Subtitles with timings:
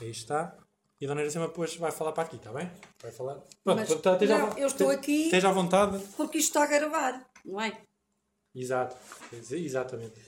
[0.00, 0.56] Aí está.
[1.00, 2.70] E a Dona Iracema depois vai falar para aqui, está bem?
[3.00, 3.34] Vai falar.
[3.62, 5.98] Pronto, Mas- tá- esteja não, eu estou te- aqui- Esteja à vontade.
[6.16, 7.80] Porque isto está a gravar, não é?
[8.54, 8.96] Exato.
[9.32, 10.20] Ex- Exatamente.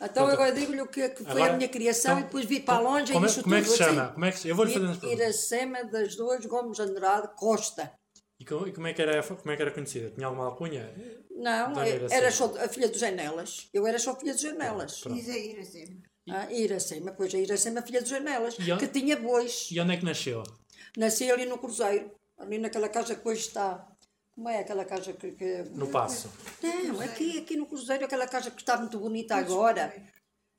[0.00, 0.32] Então Pronto.
[0.32, 2.80] agora digo-lhe o que, que foi Agora, a minha criação então, e depois vi para
[2.80, 4.02] longe como, e é, isto como é que tudo se chama?
[4.04, 4.12] assim.
[4.14, 5.20] Como é que se- Eu vou-lhe fazer as perguntas.
[5.24, 7.92] Iracema das duas Gomes Andrade Costa.
[8.40, 10.10] E como, e como é que era, como é que era conhecida?
[10.10, 10.92] Tinha alguma alcunha?
[11.30, 13.68] Não, é- era só a filha dos Janelas.
[13.74, 15.00] Eu era só filha dos Janelas.
[15.12, 15.96] Diz aí, Iracema.
[16.30, 19.68] Ah, Iracema, pois a Iracema, filha dos Janelas, que tinha bois.
[19.70, 20.42] E onde é que nasceu?
[20.96, 23.86] Nasci ali no Cruzeiro, ali naquela casa que hoje está.
[24.34, 25.32] Como é aquela casa que.
[25.32, 25.64] que...
[25.72, 26.30] No Passo.
[26.62, 29.92] Não, aqui, aqui no Cruzeiro, aquela casa que está muito bonita agora.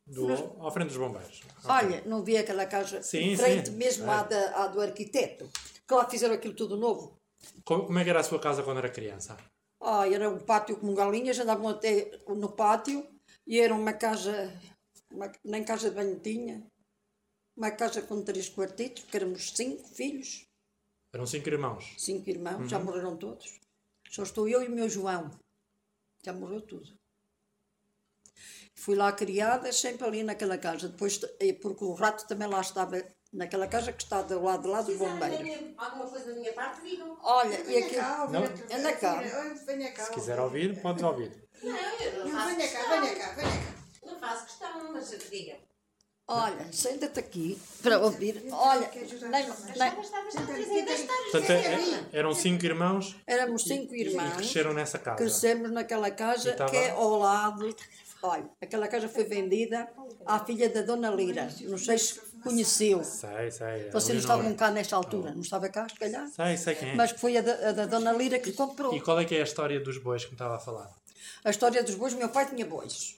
[0.06, 1.42] Do, ao frente dos bombeiros.
[1.66, 3.76] Olha, não vi aquela casa Sim, em frente sim.
[3.76, 4.16] mesmo É.
[4.16, 5.48] à, da, à do arquiteto,
[5.88, 7.16] que lá fizeram aquilo tudo novo.
[7.64, 9.38] Como, como é que era a sua casa quando era criança?
[9.82, 13.08] Ah, era um pátio com galinhas, andavam até no pátio
[13.46, 14.52] e era uma casa,
[15.12, 16.66] uma, nem casa de banho tinha,
[17.56, 20.46] uma casa com três quartitos, porque éramos cinco filhos,
[21.14, 21.96] Eram cinco irmãos.
[21.98, 22.70] cinco irmãos, Uhum.
[22.70, 23.60] já morreram todos.
[24.10, 25.30] Só estou eu e o meu João,
[26.24, 26.98] já morreu tudo.
[28.76, 33.04] Fui lá criada, sempre ali naquela casa, depois, eh, porque o rato também lá estava,
[33.34, 35.74] naquela casa que está do lado de lá do bombeiro.
[35.78, 37.18] Alguma coisa da minha parte, digam.
[37.22, 38.02] Olha, e aquilo...
[38.02, 38.44] cá, Não.
[38.46, 39.22] Anda cá.
[40.06, 41.32] Se quiser ouvir, pode ouvir.
[41.62, 43.79] Não, eu não venha cá, venha cá, venha cá.
[44.10, 45.56] Não faço questão, mas diga.
[46.32, 48.44] Olha, senta-te aqui para ouvir.
[48.52, 49.92] Olha, a.
[51.32, 55.18] Portanto, é- é- eram cinco irmãos éramos cinco que irmãos, cresceram nessa casa.
[55.18, 57.76] crescemos naquela casa E estava- que é ao lado.
[58.22, 59.90] Olha, aquela casa foi vendida
[60.26, 61.50] à filha da Dona Lira.
[61.62, 63.04] Não sei se conheceu.
[63.04, 63.90] Sei, sei.
[63.90, 66.28] Vocês não estavam cá nesta altura, não estava cá, se calhar?
[66.28, 66.96] Sei, sei quem é.
[66.96, 68.94] Mas foi a da, a da Dona Lira que comprou.
[68.94, 70.94] E qual é que é a história dos bois que me estava a falar?
[71.44, 73.18] A história dos bois, meu pai tinha bois.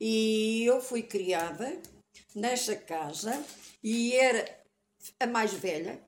[0.00, 1.80] E eu fui criada
[2.34, 3.42] nesta casa
[3.82, 4.44] e era
[5.20, 6.00] a mais velha,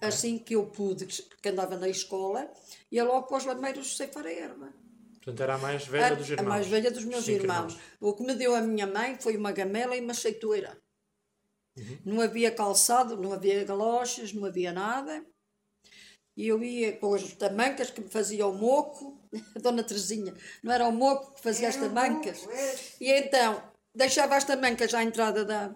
[0.00, 2.50] assim que eu pude, que andava na escola,
[2.90, 4.72] ia logo para os lameiros ceifar a erva.
[5.16, 6.48] Portanto, era a mais velha A, dos a irmãos.
[6.48, 7.78] mais velha dos meus Cinco irmãos.
[8.00, 10.80] O que me deu a minha mãe foi uma gamela e uma seitoeira.
[11.76, 11.98] Uhum.
[12.06, 15.24] Não havia calçado, não havia galochas, não havia nada.
[16.36, 19.18] E eu ia com as tamancas que me fazia o moco,
[19.54, 22.46] a dona Terezinha, não era o moco que fazia as tamancas.
[23.00, 23.62] E então,
[23.94, 25.74] deixava as tamancas à entrada da,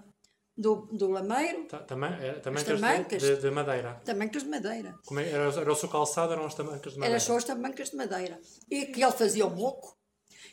[0.56, 3.22] do, do lameiro, Ta- Também, era, também As de, tamancas?
[3.22, 4.00] de, de madeira.
[4.04, 4.94] tamancas de madeira.
[5.04, 7.16] Como é- era, era o seu calçado, eram as tamancas de madeira.
[7.16, 8.40] Era só as tamancas de madeira.
[8.70, 9.96] E que ele fazia o moco.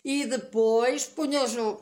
[0.03, 1.79] E depois punha-os no-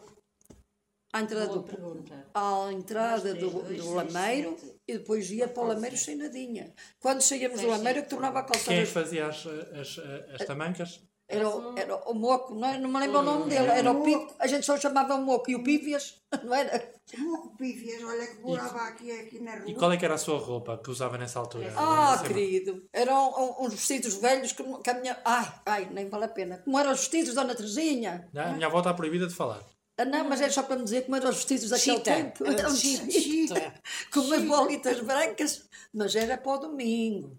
[1.13, 2.27] à entrada, Boa do, pergunta.
[2.33, 4.78] à entrada do, do lameiro sete.
[4.89, 6.73] E depois ia para o lameiro sem nadinha.
[6.99, 8.71] Quando saíamos do lameiro, eu tornava a calçar.
[8.73, 9.99] Quem as- fazia as, as,
[10.39, 11.01] as tamancas?
[11.31, 12.79] Era, o- era o moco, não, é?
[12.79, 14.33] não me lembro o nome dele, era o pico.
[14.39, 16.91] A gente só chamava o moco e o pívias, não era?
[17.19, 19.63] Moco Pífias, olha que morava aqui, aqui na rua.
[19.69, 21.71] E qual é que era a sua roupa que usava nessa altura?
[21.75, 23.29] Ah, querido, eram
[23.61, 25.19] um- uns vestidos velhos que, que a minha.
[25.23, 26.57] Ai, ai, nem vale a pena.
[26.65, 28.27] Como eram os vestidos da Dona Terezinha?
[28.35, 29.63] A minha avó está proibida de falar.
[30.01, 32.15] Ah, não, mas é só para me dizer como eram os vestidos daquele Chita.
[32.15, 32.45] tempo.
[32.45, 33.11] Era chita.
[33.11, 33.73] chita,
[34.13, 37.37] com umas bolitas brancas, mas era para o domingo.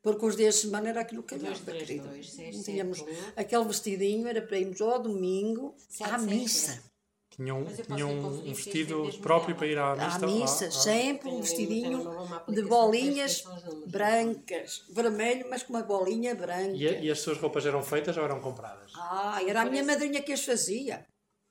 [0.00, 3.04] Porque os dias de semana era aquilo que seis, Não sete, tínhamos
[3.36, 6.82] aquele vestidinho, era para irmos ao domingo Sete, à sete, missa.
[7.30, 10.26] Tinham, um vestido próprio para ir à À missa.
[10.26, 10.70] missa, Ah, ah.
[10.70, 12.04] sempre um vestidinho
[12.48, 13.44] de bolinhas
[13.86, 16.74] brancas, vermelho, mas com uma bolinha branca.
[16.74, 18.92] E, e as suas roupas eram feitas ou eram compradas?
[18.96, 21.06] Ah, era a minha madrinha que as fazia.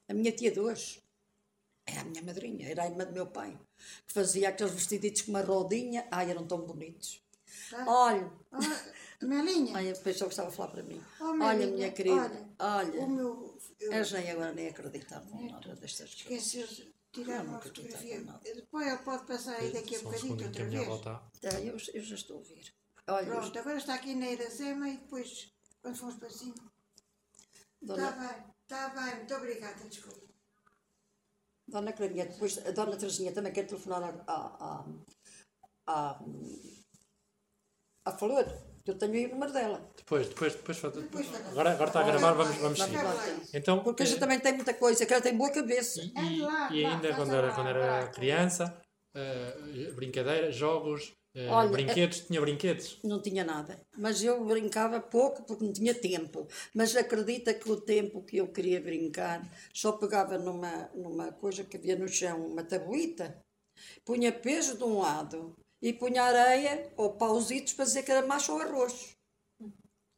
[0.09, 1.01] A minha tia de hoje.
[1.85, 3.57] Era a minha madrinha, era a irmã do meu pai.
[4.05, 6.05] Que fazia aqueles vestiditos com uma rodinha.
[6.11, 7.21] Ai, eram tão bonitos.
[7.87, 8.59] Olha, Ah,
[9.25, 11.01] Melinha, ai, a pessoa que estava a falar para mim.
[11.19, 13.01] Oh, olha, Marinha, minha querida, olha.
[13.01, 13.57] o meu...
[13.79, 16.53] Eu Eles nem agora nem acreditavam em nada destas coisas.
[16.53, 16.75] esqueci
[17.13, 18.39] de tirar uma acreditava fotografia.
[18.55, 20.95] Depois ele pode passar aí daqui a Só um bocadinho outra minha vez.
[20.97, 21.23] está.
[21.41, 22.73] Tá, eu, eu já estou a ouvir.
[23.07, 25.51] Olha, Pronto, agora está aqui na Iracema e depois,
[25.81, 26.55] quando formos para cima.
[27.81, 30.27] Está bem, está bem, muito obrigada, desculpa.
[31.67, 34.85] dona Clarinha, depois a dona Terezinha também quer telefonar à, à,
[35.87, 36.19] à, à,
[38.05, 38.45] à Flor,
[38.83, 39.89] que eu tenho aí o número dela.
[39.95, 40.81] Depois, depois, depois.
[40.81, 41.27] Depois.
[41.51, 42.97] Agora, agora está a gravar, vamos, vamos seguir.
[43.53, 46.01] Então, Porque a gente eh, também tem muita coisa, que ela tem boa cabeça.
[46.01, 48.81] e, lá, e ainda quando era, quando era criança,
[49.15, 51.13] eh, brincadeiras, jogos,
[51.49, 52.99] Olha, brinquedos, tinha brinquedos.
[53.03, 53.79] Não tinha nada.
[53.95, 56.47] Mas eu brincava pouco porque não tinha tempo.
[56.73, 61.77] Mas acredita que o tempo que eu queria brincar só pegava numa, numa coisa que
[61.77, 63.39] havia no chão, uma tabuita,
[64.03, 68.53] punha peso de um lado e punha areia ou pausitos para dizer que era macho
[68.53, 69.15] ou arroz.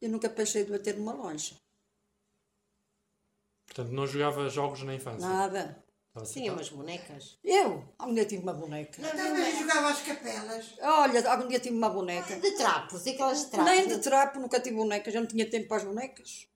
[0.00, 1.60] Eu nunca pensei de bater numa longe.
[3.66, 5.28] Portanto, não jogava jogos na infância.
[5.28, 5.84] Nada.
[6.32, 7.38] Tinha umas bonecas.
[7.44, 9.00] Eu, algum dia tive uma boneca.
[9.00, 10.74] Também Então, jogava às capelas.
[10.82, 12.36] Olha, algum dia tive uma boneca.
[12.40, 13.70] De trapos, aquelas de trapos.
[13.72, 16.46] Nem de trapo, nunca tive bonecas, eu não tinha tempo para as bonecas.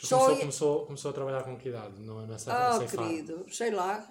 [0.00, 2.00] Só Começou, ia- começou, começou a trabalhar com que idade?
[2.00, 3.08] Não, nessa, Ah, nessa fase.
[3.08, 4.08] querido, sei lá.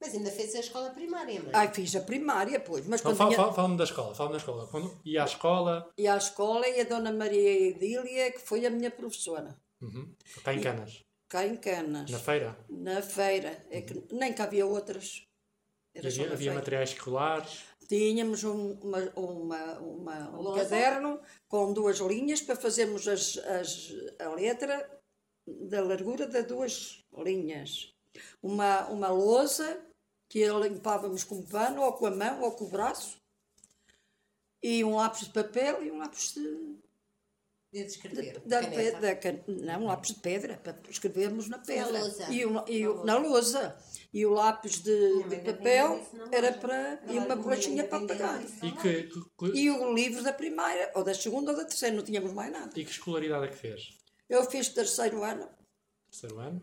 [0.00, 1.50] Mas ainda fez a escola primária, mãe.
[1.54, 3.40] Ai, fiz a primária, pois, mas Então, fala- vinha...
[3.40, 4.14] fala- Fala-me da escola.
[4.14, 4.66] Fala-me da escola.
[4.68, 8.70] Quando ia à escola, ia à escola e a Dona Maria Edília, que foi a
[8.70, 10.12] minha professora, uhum,
[10.44, 13.66] cá em Canas, cá em Canas, na feira, na feira.
[13.70, 15.26] É que nem cá havia outras.
[15.96, 17.64] Havia, havia materiais escolares.
[17.88, 24.28] Tínhamos um, uma, uma, uma- um caderno com duas linhas para fazermos as, as, a
[24.28, 25.00] letra
[25.46, 27.94] da largura de duas linhas.
[28.42, 29.80] Uma, uma lousa
[30.28, 33.18] que limpávamos com pano, ou com a mão, ou com o braço.
[34.62, 36.76] E um lápis de papel e um lápis de,
[37.70, 38.40] De escrever.
[38.46, 38.60] da,
[39.00, 42.00] da can- não, um lápis de pedra, para escrevermos na pedra.
[42.00, 42.26] lousa.
[42.30, 43.76] E, o, e o- Na lousa.
[44.12, 46.98] E o lápis de, de não papel era para.
[47.06, 48.42] E uma não bolachinha para pagar.
[48.42, 51.94] E que, que- que- E o livro da primeira, ou da segunda ou da terceira,
[51.94, 52.72] não tínhamos mais nada.
[52.74, 53.98] e que escolaridade é que fez?
[54.30, 55.48] Eu fiz terceiro ano,
[56.10, 56.62] Terceiro ano?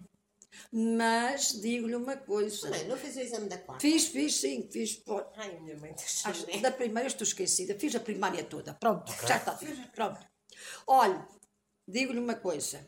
[0.72, 2.70] mas digo-lhe uma coisa.
[2.70, 3.82] Mãe, não fez o exame da quarta?
[3.82, 4.96] Fiz, fiz sim, fiz.
[4.96, 8.74] pô, Ai, minha mãe que Da primeira estou esquecida, fiz a primária toda.
[8.74, 9.60] Pronto, já está.
[9.94, 10.20] Pronto.
[10.88, 11.28] Olha,
[11.88, 12.88] digo-lhe uma coisa.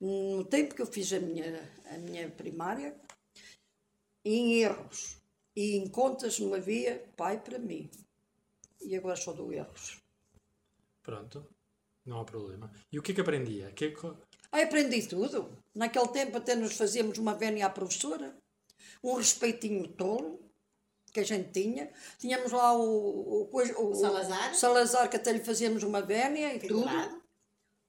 [0.00, 2.94] No tempo que eu fiz a minha, a minha primária,
[4.24, 5.16] em erros
[5.54, 7.90] e em contas não havia pai para mim.
[8.80, 10.02] E agora só dou erros.
[11.02, 11.46] Pronto.
[12.04, 12.70] Não há problema.
[12.92, 13.72] E o que é que aprendia?
[13.72, 14.16] Que é que-
[14.52, 15.56] aprendi tudo.
[15.74, 18.36] Naquele tempo até nos fazíamos uma vénia à professora,
[19.02, 20.45] um respeitinho tolo
[21.16, 21.90] que a gente tinha.
[22.18, 24.52] Tínhamos lá o, o, coisa- o- Salazar?
[24.52, 27.08] o Salazar, que até lhe fazíamos uma vénia e Figurado.
[27.08, 27.22] tudo.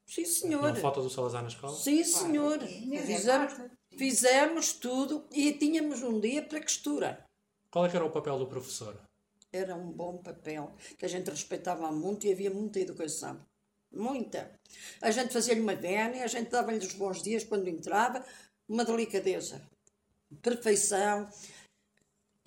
[0.06, 0.76] Sim, Não senhor.
[0.78, 1.76] falta do Salazar na escola?
[1.76, 2.60] Sim, senhor.
[2.62, 3.54] Fizemos,
[3.98, 7.26] fizemos tudo e tínhamos um dia para costura.
[7.70, 8.98] Qual é que era o papel do professor?
[9.52, 13.38] Era um bom papel, que a gente respeitava muito e havia muita educação.
[13.92, 14.50] Muita.
[15.02, 18.24] A gente fazia-lhe uma vénia, a gente dava-lhe os bons dias quando entrava,
[18.70, 19.62] uma delicadeza,
[20.42, 21.28] perfeição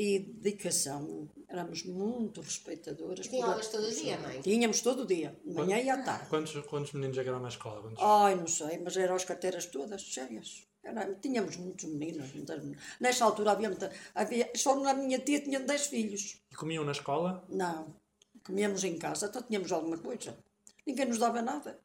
[0.01, 1.29] e dedicação.
[1.47, 3.27] Éramos muito respeitadoras.
[3.27, 4.41] Tinha aulas todo dia, mãe?
[4.41, 6.27] Tínhamos todo dia, de manhã e à tarde.
[6.31, 7.83] Quantos, quantos meninos é que eram na escola?
[7.83, 8.03] Quantos?
[8.03, 10.67] Ai, não sei, mas eram as carteiras todas cheias.
[10.83, 12.33] Era, tínhamos muitos meninos.
[12.33, 12.83] muitas meninas.
[12.99, 14.51] Nessa altura havia, muita, havia.
[14.57, 16.41] Só na minha tia tinha 10 filhos.
[16.51, 17.45] E comiam na escola?
[17.51, 17.95] Não.
[18.43, 20.39] Comíamos em casa, então tínhamos alguma coisa.
[20.87, 21.79] Ninguém nos dava nada.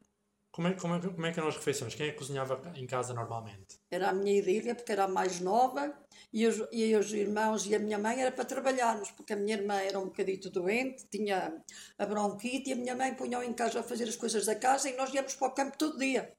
[0.56, 1.94] Como é, como, é, como é que eram as refeições?
[1.94, 3.78] Quem é que cozinhava em casa normalmente?
[3.90, 5.94] Era a minha idília, porque era a mais nova,
[6.32, 9.54] e os, e os irmãos e a minha mãe era para trabalharmos, porque a minha
[9.54, 11.62] irmã era um bocadito doente, tinha
[11.98, 14.88] a bronquite, e a minha mãe punha em casa a fazer as coisas da casa,
[14.88, 16.34] e nós íamos para o campo todo dia.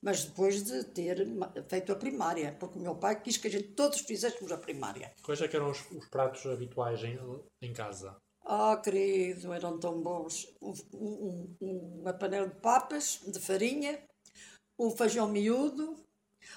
[0.00, 1.18] Mas depois de ter
[1.68, 5.12] feito a primária, porque o meu pai quis que a gente todos fizéssemos a primária.
[5.22, 7.18] Quais é que eram os, os pratos habituais em,
[7.60, 8.16] em casa?
[8.44, 10.48] Ah, querido, eram tão bons.
[10.60, 14.02] Um- um- um- uma panela de papas, de farinha,
[14.78, 15.96] o feijão miúdo,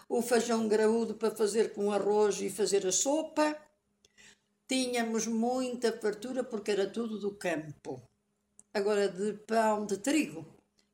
[0.10, 3.46] o feijão graúdo para fazer com arroz e fazer a sopa.
[4.68, 8.02] Tínhamos muita fartura porque era tudo do campo.
[8.74, 10.46] Agora, de pão de trigo,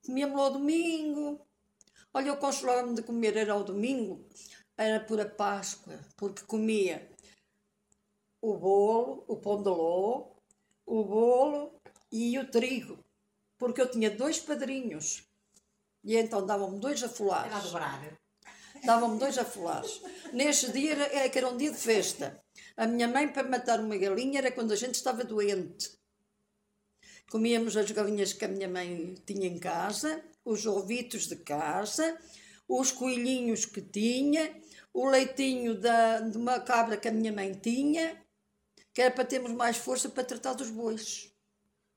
[0.05, 1.39] comíamos ao domingo.
[2.13, 4.25] Olha, eu consolava-me de comer, era ao domingo,
[4.77, 7.09] era por a Páscoa, porque comia
[8.41, 10.38] o bolo, o pão de ló,
[10.89, 11.79] o bolo
[12.11, 12.97] e o trigo,
[13.59, 15.23] porque eu tinha dois padrinhos.
[16.03, 17.63] E então davam-me dois Era afolares.
[17.63, 18.19] dobrar.
[18.83, 20.01] Davam-me dois afolares.
[20.33, 22.41] Neste dia era, era que era um dia de festa.
[22.75, 25.91] A minha mãe, para matar uma galinha, era quando a gente estava doente.
[27.29, 32.17] Comíamos as galinhas que a minha mãe tinha em casa, os ovitos de casa,
[32.67, 34.59] os coelhinhos que tinha,
[34.91, 38.19] o leitinho da, de uma cabra que a minha mãe tinha,
[38.99, 41.31] que era para termos mais força para tratar dos bois.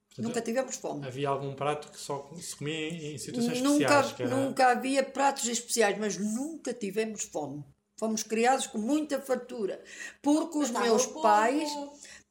[0.06, 1.04] Portanto, Nunca tivemos fome.
[1.04, 4.12] Havia algum prato que só se comia em, situações Nunca, especiais?
[4.12, 4.36] Que era...
[4.36, 7.64] nunca havia pratos especiais, mas nunca tivemos fome.
[7.96, 9.82] Fomos criados com muita fartura.
[10.22, 11.22] Porque os Matava meus porco.
[11.22, 11.70] pais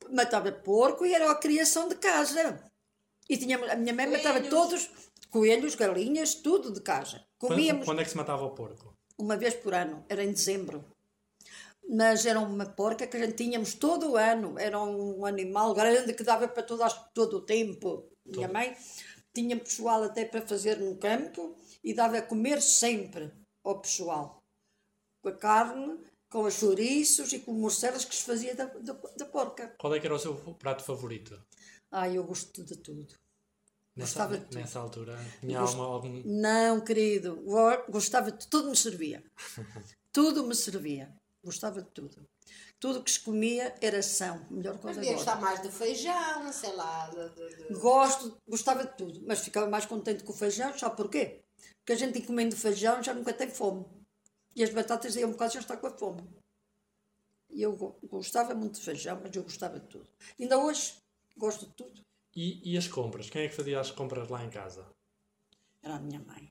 [0.10, 2.64] matavam porco e era a criação de casa.
[3.30, 4.50] E tínhamos, a minha mãe matava Coelhos.
[4.50, 4.90] todos,
[5.30, 7.26] coelhos, galinhas, tudo de casa.
[7.38, 8.96] Quando, Comíamos quando é que se matava o porco?
[9.18, 10.86] uma vez por ano, era em dezembro.
[11.94, 14.58] Mas era uma porca que a gente tínhamos todo o ano.
[14.58, 16.82] Era um animal grande que dava para todo,
[17.14, 18.08] todo o tempo.
[18.26, 18.78] Minha mãe
[19.34, 23.32] tinha pessoal até para fazer no campo e dava a comer sempre
[23.64, 24.42] ao pessoal.
[25.22, 29.26] Com a carne, com os chouriços e com morcelas que se fazia da, da, da
[29.26, 29.76] porca.
[29.78, 31.38] Qual é que era o seu prato favorito?
[31.92, 33.06] Ai, eu gosto de tudo.
[33.94, 34.56] Nessa, Gostava de tudo.
[34.60, 35.20] nessa altura?
[35.42, 36.22] Tinha Gost- algum...
[36.26, 39.22] Não, querido, go- gostava de tudo me servia.
[40.14, 41.14] tudo me servia.
[41.44, 42.24] Gostava de tudo.
[42.80, 45.16] Tudo que se comia era são, melhor coisa agora.
[45.16, 47.10] gostar mais do feijão, sei lá.
[47.10, 50.96] de- de- de- Gosto, gostava de tudo, mas ficava mais contente com o feijão, sabe
[50.96, 51.42] porquê?
[51.80, 53.86] Porque a gente comendo feijão já nunca tem fome.
[54.56, 56.28] E as batatas iam um bocado já está com a fome.
[57.50, 60.08] E eu go- gostava muito de feijão, mas eu gostava de tudo.
[60.40, 60.96] Ainda hoje
[61.38, 62.02] gosto de tudo.
[62.36, 63.30] E, e as compras?
[63.30, 64.88] Quem é que fazia as compras lá em casa?
[65.82, 66.51] Era a minha mãe.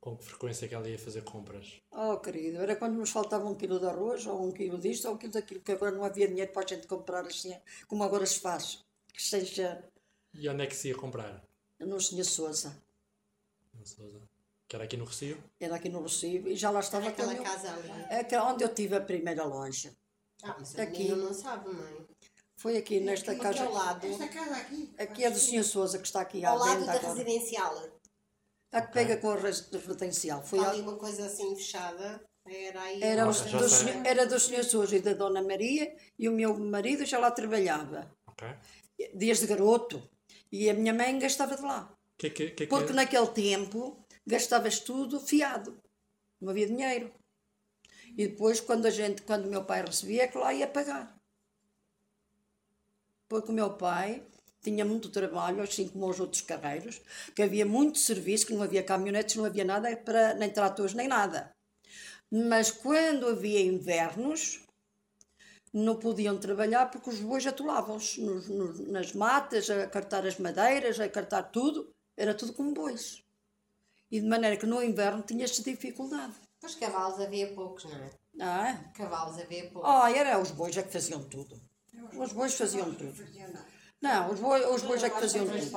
[0.00, 1.80] Com que frequência é que ela ia fazer compras?
[1.90, 5.14] Oh, querido, era quando nos faltava um quilo de arroz, ou um quilo disto, ou
[5.14, 7.56] um quilo daquilo, que agora não havia dinheiro para a gente comprar assim,
[7.88, 8.84] como agora se faz.
[9.12, 9.84] Que seja
[10.32, 11.42] E onde é que se ia comprar?
[11.80, 12.76] no Senhor Souza.
[13.74, 14.20] Não Sousa.
[14.68, 15.42] Que era aqui no Recio?
[15.58, 17.42] Era aqui no Recife e já lá estava Aquela também.
[17.44, 17.90] casa ali.
[18.10, 19.92] É onde eu tive a primeira loja.
[20.42, 21.08] Ah, mas Aqui.
[21.08, 22.06] não sabe, mãe.
[22.56, 23.64] Foi aqui nesta Aqui casa.
[23.64, 24.06] ao lado.
[24.06, 24.92] Esta casa aqui.
[24.98, 27.14] Aqui é do Senhor Souza que está aqui à Ao lado da agora.
[27.14, 27.88] residencial.
[28.72, 30.42] A que pega com a res- residencial.
[30.44, 32.22] Foi Está a- ali uma coisa assim fechada.
[32.46, 33.02] Era aí.
[33.02, 36.32] era, o- Já do senhor, era do Senhor Souza e da Dona Maria e o
[36.32, 38.10] meu marido já lá trabalhava.
[38.26, 38.46] Ok.
[39.14, 40.02] Desde garoto.
[40.50, 41.94] E a minha mãe gastava de lá.
[42.16, 45.78] Que, é que, que, é que- Porque naquele tempo gastavas tudo fiado.
[46.40, 47.12] Não havia dinheiro.
[48.16, 51.14] E depois, quando a gente, quando o meu pai recebia, é que lá ia pagar.
[53.28, 54.26] Porque o meu pai
[54.60, 57.00] tinha muito trabalho, assim como os outros carreiros,
[57.34, 61.08] que havia muito serviço, que não havia caminhonetes, não havia nada, para, nem tratores, nem
[61.08, 61.50] nada.
[62.30, 64.60] Mas quando havia invernos,
[65.72, 70.98] não podiam trabalhar porque os bois atolavam-se nos- nos- nas matas, a cartar as madeiras,
[70.98, 73.22] a cartar tudo, era tudo como bois.
[74.10, 76.34] E de maneira que no inverno tinha-se dificuldade.
[76.64, 78.10] Os cavalos havia poucos, não é?
[78.40, 78.96] Ah, é?
[78.96, 79.88] Cavalos havia poucos.
[79.90, 81.60] Oh, era os bois é que faziam tudo.
[82.18, 83.22] Os bois faziam tudo.
[84.00, 85.76] Não, os bois, os bois é que faziam tudo.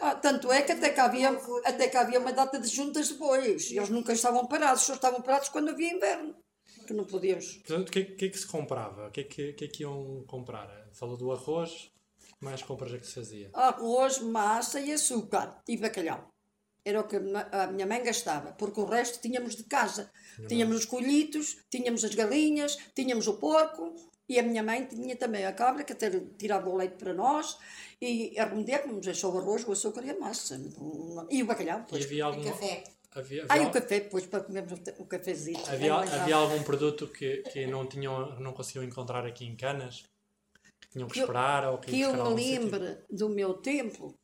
[0.00, 1.30] Ah, tanto é que até que, havia,
[1.64, 3.70] até que havia uma data de juntas de bois.
[3.70, 6.34] E eles nunca estavam parados, só estavam parados quando havia inverno.
[6.86, 7.56] Que não podíamos.
[7.66, 9.08] Portanto, o que, é- que é que se comprava?
[9.08, 10.68] O que é que, o que, é que iam comprar?
[10.92, 11.90] Falou do arroz.
[12.40, 13.50] Mais compras é que se fazia?
[13.54, 16.28] Arroz, massa e açúcar e bacalhau.
[16.84, 20.12] Era o que a minha mãe gastava, porque o resto tínhamos de casa.
[20.46, 23.94] Tínhamos os colhitos, tínhamos as galinhas, tínhamos o porco
[24.28, 27.58] e a minha mãe tinha também a cabra que até tirava o leite para nós
[28.00, 30.60] e arremedávamos só o arroz, o açúcar e a massa.
[31.30, 32.04] E o bacalhau, E pois.
[32.04, 32.44] havia algum.
[32.44, 32.84] Café.
[33.14, 35.58] Havia, Ah, e havia, o café, depois, para comermos o cafezinho.
[35.68, 40.04] havia, havia algum produto que, que não, tinham, não conseguiam encontrar aqui em Canas?
[40.82, 43.54] Que tinham que Que eu- esperar ou que, que eu me a lembre do meu
[43.54, 44.14] tempo,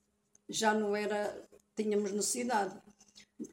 [0.49, 1.43] já não era,
[1.75, 2.77] tínhamos necessidade.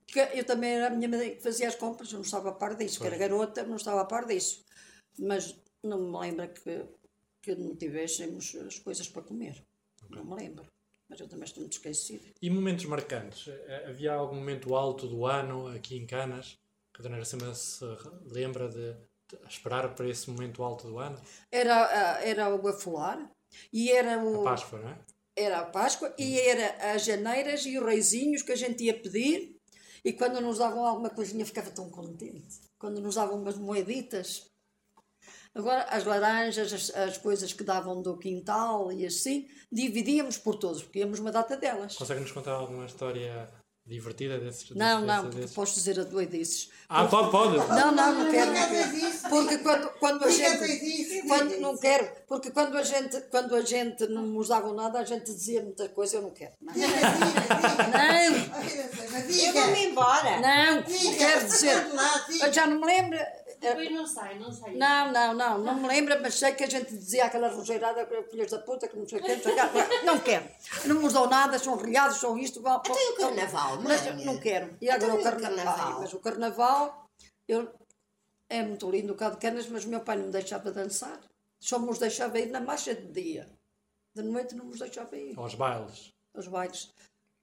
[0.07, 2.53] Que eu também era a minha mãe que fazia as compras, eu não estava a
[2.53, 4.65] par disso, que era garota, não estava a par disso.
[5.17, 6.85] Mas não me lembro que,
[7.41, 9.63] que não tivéssemos as coisas para comer.
[10.09, 10.65] Não me lembro.
[11.09, 12.23] Mas eu também estou muito esquecida.
[12.41, 13.47] E momentos marcantes?
[13.47, 16.57] Eh, Havia algum momento alto do ano aqui em Canas?
[16.93, 17.83] Que a dona Iracema se
[18.25, 18.93] lembra de,
[19.27, 21.19] de esperar para esse momento alto do ano?
[21.51, 21.85] Era,
[22.17, 23.31] a- era o afolar
[23.73, 24.41] e era o.
[24.41, 24.99] A Páscoa, não é?
[25.35, 29.55] era a Páscoa e era as janeiras e os reizinhos que a gente ia pedir
[30.03, 32.59] e quando nos davam alguma coisinha ficava tão contente.
[32.77, 34.48] Quando nos davam umas moeditas.
[35.55, 40.83] Agora, as laranjas, as, as coisas que davam do quintal e assim, dividíamos por todos,
[40.83, 41.95] porque íamos uma data delas.
[41.95, 43.49] Consegue-nos contar alguma história
[43.85, 44.69] divertida desses?
[44.75, 45.55] Não, desses- não, porque desses?
[45.55, 46.69] posso dizer a doidices.
[46.87, 47.57] Ah, pode, pode!
[47.57, 48.51] Não, não, não quero.
[48.51, 49.07] Nunca Não fez quero.
[49.09, 49.29] isso.
[49.29, 50.57] Porque quando, quando a Nunca gente.
[50.59, 51.27] fez isso.
[51.27, 55.03] Quando, não quero, porque quando a gente, quando a gente não nos davam nada, a
[55.03, 56.53] gente dizia muita coisa, eu não quero.
[56.61, 59.29] Não, Diga, diga, não.
[59.47, 60.39] Eu vou-me embora.
[60.39, 61.17] não, Diga.
[61.17, 61.87] quero dizer.
[62.41, 63.17] Eu já não me lembro.
[63.59, 64.73] Depois não sai, não sai.
[64.75, 68.49] Não, não, não, não me lembro, mas sei que a gente dizia aquela rogeirada, filhos
[68.51, 70.05] da puta, que não sei o quê, não sei o quê.
[70.05, 70.49] Não quero.
[70.85, 72.61] Não nos dão nada, são rilhados, são isto.
[72.61, 74.19] Vão, e o carnaval, Mas mãe?
[74.19, 74.77] eu não quero.
[74.81, 75.99] E agora o carnaval.
[75.99, 77.09] Mas o carnaval,
[77.47, 77.71] eu,
[78.49, 81.19] é muito lindo o cá de canas, mas o meu pai não me deixava dançar.
[81.59, 83.49] Só nos deixava ir na marcha de dia.
[84.15, 86.13] De noite não nos deixava ir Aos bailes.
[86.33, 86.89] aos bailes.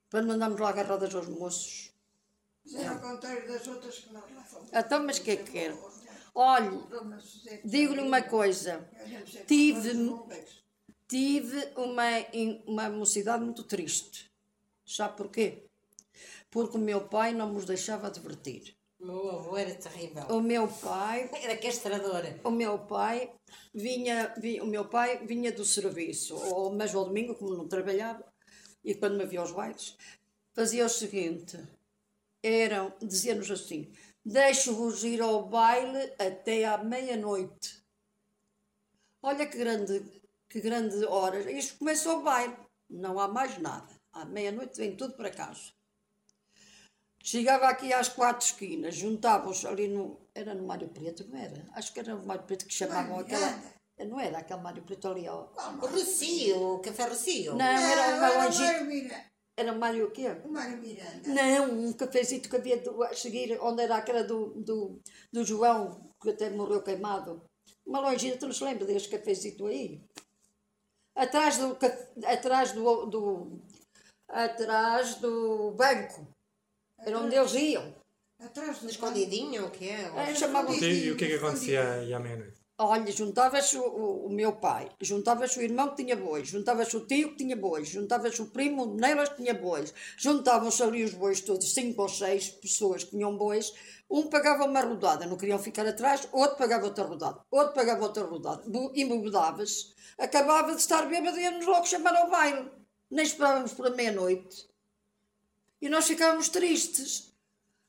[0.08, 1.92] Para não andarmos lá agarradas aos moços.
[2.64, 4.68] Isso é ao contrário das outras que nós lá fomos.
[4.72, 5.78] Então, mas o que é que quero?
[6.38, 6.78] Olhe,
[7.64, 8.86] digo-lhe uma coisa.
[9.46, 9.92] Tive-
[11.08, 12.04] tive uma,
[12.66, 14.30] uma mocidade muito triste.
[14.84, 15.64] Sabe porquê?
[16.50, 18.76] Porque o meu pai não nos deixava divertir.
[19.00, 20.24] O meu avô era terrível.
[20.28, 22.22] O meu pai, Era castrador.
[22.44, 23.32] o meu pai
[23.74, 28.24] vinha, vi- o meu pai vinha do serviço, ou, mas ao domingo, como não trabalhava,
[28.84, 29.96] e quando me via aos bailes,
[30.54, 31.58] fazia o seguinte,
[32.42, 33.90] eram, dizia-nos assim,
[34.26, 37.80] deixo-vos ir ao baile até à meia-noite.
[39.22, 40.04] Olha que grande,
[40.48, 41.50] que grande hora.
[41.50, 42.56] Isto começa o baile.
[42.90, 43.88] Não há mais nada.
[44.12, 45.72] À meia-noite vem tudo para casa.
[47.22, 50.20] Chegava aqui às quatro esquinas, juntavam-se ali no.
[50.34, 51.64] Era no Mário Preto, não era?
[51.72, 53.46] Acho que era no Mário Preto que chamavam aquela.
[53.46, 53.76] Miranda.
[53.98, 55.48] Não era aquele Mário Preto ali, ó.
[55.82, 57.54] O Rocio, o Café Rocio.
[57.54, 59.26] Não, era Não, uma era o longe.
[59.56, 60.28] Era Mário o quê?
[60.44, 61.28] O Mário Miranda.
[61.28, 65.00] Não, um cafezito que havia do- a seguir, onde era aquela do, do,
[65.32, 67.42] do João, que até morreu queimado.
[67.86, 70.02] Uma lojinha, tu não se lembra desse cafezito aí?
[71.14, 71.78] Atrás do,
[72.26, 73.62] atrás do, do,
[74.28, 76.28] atrás do banco.
[76.98, 77.94] Era onde eles iam.
[78.38, 80.02] Atrás do Escondidinho, o que é?
[80.14, 82.60] É, chamavam E o que é que acontecia aí à meia-noite?
[82.78, 87.30] Olha, juntava-se o, o, meu pai, juntava-se o irmão que tinha bois, juntava-se o tio
[87.30, 91.72] que tinha bois, juntava-se o primo nelas que tinha bois, juntavam-se ali os bois todos,
[91.72, 93.72] cinco ou seis pessoas que tinham bois,
[94.10, 98.24] um pagava uma rodada, não queriam ficar atrás, outro pagava outra rodada, outro pagava outra
[98.24, 98.62] rodada,
[98.94, 102.70] embebedava-se, acabava de estar bêbado e ia-nos logo chamar ao baile,
[103.10, 104.68] nem esperávamos por a meia-noite.
[105.80, 107.32] E nós ficávamos tristes.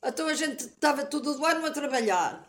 [0.01, 2.46] Então a gente estava todo o ano a trabalhar.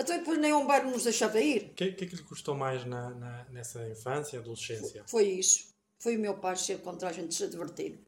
[0.00, 1.70] Então depois nem um baile nos deixava ir.
[1.72, 5.04] O que, que é que lhe custou mais na, na- nessa infância, adolescência?
[5.06, 5.68] Foi isso.
[5.98, 8.00] Foi o meu pai ser contra a gente se divertir.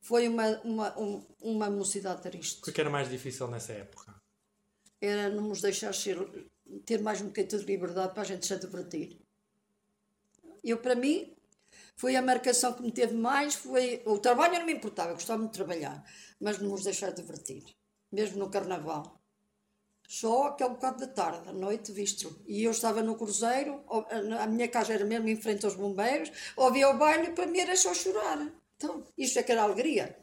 [0.00, 2.62] Foi uma, uma, um- uma mocidade O triste.
[2.62, 4.14] que é que era mais difícil nessa época?
[5.00, 6.16] Era não nos deixar ser,
[6.86, 9.18] ter mais um bocadinho de liberdade para a gente se divertir.
[10.64, 11.34] Eu, para mim,
[11.96, 13.54] foi a marcação que me teve mais.
[13.54, 16.02] Foi, o trabalho não me importava, eu gostava muito de trabalhar,
[16.40, 17.64] mas não nos deixar divertir.
[18.10, 19.19] Mesmo no carnaval.
[20.12, 22.42] Só aquele bocado da tarde, à noite, visto.
[22.44, 24.04] E eu estava no cruzeiro, ó,
[24.40, 27.60] a minha casa era mesmo em frente aos bombeiros, ouvia o baile e para mim
[27.60, 28.52] era só chorar.
[28.76, 30.18] Então, isto é que era alegria.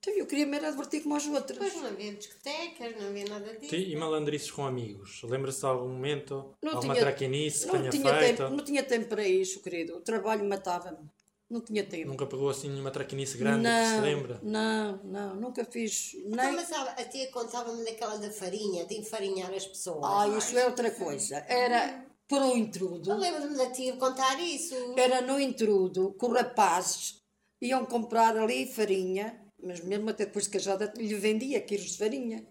[0.00, 1.58] Então, eu queria me era divertir como as outras.
[1.58, 3.70] Depois não havia discotecas, não havia nada disso.
[3.70, 5.22] Ti- E malandrices com amigos?
[5.22, 6.56] Lembra-se de algum momento?
[6.60, 9.96] Não alguma tinha- traquinice não tinha, tempo, não tinha tempo para isso, querido.
[9.96, 11.08] O trabalho matava-me.
[11.48, 12.08] Não tinha tempo.
[12.08, 14.40] Nunca pegou assim nenhuma traquinice grande que se não, lembra?
[14.42, 16.14] não, não, nunca fiz.
[16.14, 16.56] Então, Nem...
[16.56, 20.04] mas a, a tia contava-me daquela da farinha, de enfarinhar as pessoas.
[20.04, 21.36] Ah, isso é outra coisa.
[21.48, 23.12] Era por um intrudo.
[23.12, 24.74] Eu lembro-me da tia contar isso.
[24.96, 27.22] Era no intrudo que os rapazes
[27.60, 32.44] iam comprar ali farinha, mas mesmo até depois de casada lhe vendia quilos de farinha.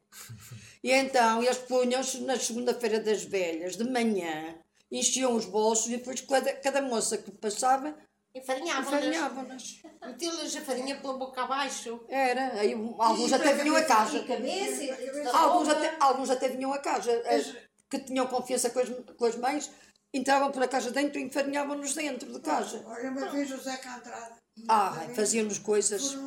[0.81, 4.55] E então eles punham-se na segunda-feira das velhas, de manhã,
[4.91, 7.95] enchiam os bolsos e depois cada, cada moça que passava
[8.35, 8.89] Enfarinhavam-nas.
[8.89, 9.81] farinhavam-nas.
[10.05, 12.03] Metiam-lhes a farinha pela boca abaixo.
[12.09, 14.23] Era, aí alguns até vinham a casa.
[14.23, 17.11] cabeça e Alguns até, alguns até vinham a casa.
[17.25, 17.55] As
[17.89, 19.71] que tinham confiança com as, com as mães,
[20.13, 22.83] entravam para a casa dentro e enfarinhavam-nos dentro de casa.
[22.85, 24.44] Olha, uma vez o Zé Andrade.
[24.69, 26.17] Ah, faziam-nos coisas.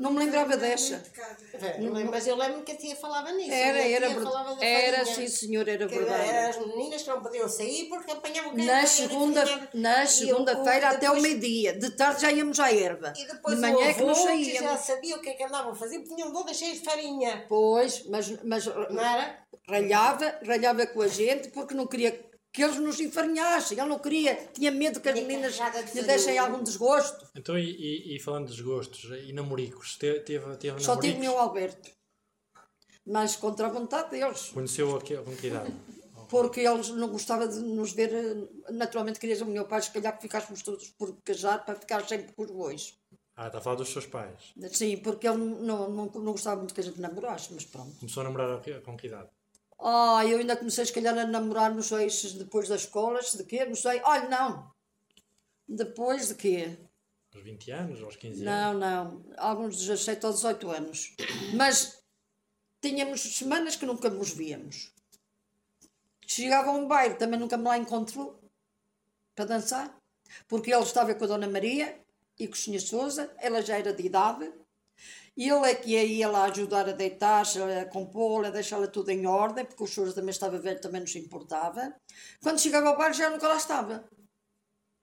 [0.00, 0.96] Não me lembrava dessa.
[0.96, 1.36] de casa.
[2.10, 3.52] Mas eu lembro que a tia falava nisso.
[3.52, 4.60] Era, era, falava verdade.
[4.60, 6.30] da Era, sim, senhor, era verdade.
[6.30, 9.44] as meninas que não podiam sair porque apanhavam quem Na segunda,
[9.74, 11.74] na o- segunda-feira até depois- meio-dia.
[11.78, 13.12] De tarde já íamos à erva.
[13.16, 14.80] E depois De manhã o é que não avô, já saíamos.
[14.80, 17.44] sabia o que é que andavam a fazer, punham todas cheias de farinha.
[17.48, 19.38] Pois, mas, mas Não era?
[19.68, 22.18] ralhava, ralhava com a gente porque não queria
[22.54, 23.76] que eles nos enfarinhassem.
[23.78, 25.58] Ele não queria, tinha medo que as meninas
[25.92, 27.26] lhe dessem algum desgosto.
[27.34, 29.96] Então, e, e- e falando de desgostos, e namoricos?
[29.96, 31.90] Te- Teve, teve Só tive o meu Alberto.
[33.04, 34.50] Mas contra a vontade deles.
[34.54, 35.74] Conheceu a que, com que idade?
[36.30, 38.10] Porque eles não gostavam de nos ver.
[38.70, 42.32] Naturalmente, querias o meu pai, se calhar que ficássemos todos por casar para ficar sempre
[42.32, 42.94] com os bois.
[43.36, 44.54] Ah, está a falar dos seus pais.
[44.72, 47.94] Sim, porque ele não, não, não gostava muito que a gente namorasse, mas pronto.
[47.98, 49.28] Começou a namorar com que idade?
[49.78, 53.36] Ah, eu ainda comecei, se calhar, a namorar, não sei se depois da escola, se
[53.36, 54.00] de quê, não sei.
[54.02, 54.72] Olha, não.
[55.68, 56.78] Depois de quê?
[57.34, 58.62] Aos 20 anos, aos 15 anos?
[58.62, 59.24] Não, não.
[59.36, 61.16] Alguns 17 ou 18 anos.
[61.54, 62.02] Mas
[62.80, 64.92] tínhamos semanas que nunca nos víamos.
[66.26, 68.40] Chegava a um baile, também nunca me lá encontrou
[69.34, 69.94] para dançar.
[70.48, 72.00] Porque ele estava com a Dona Maria
[72.38, 72.80] e com o Sr.
[72.80, 74.50] Souza, ela já era de idade.
[75.36, 79.26] E ele é que ia lá ajudar a deitar-se, a compô-la, a deixá-la tudo em
[79.26, 81.92] ordem, porque o Souza também estava velho, também não se importava.
[82.40, 84.08] Quando chegava ao baile já nunca lá estava.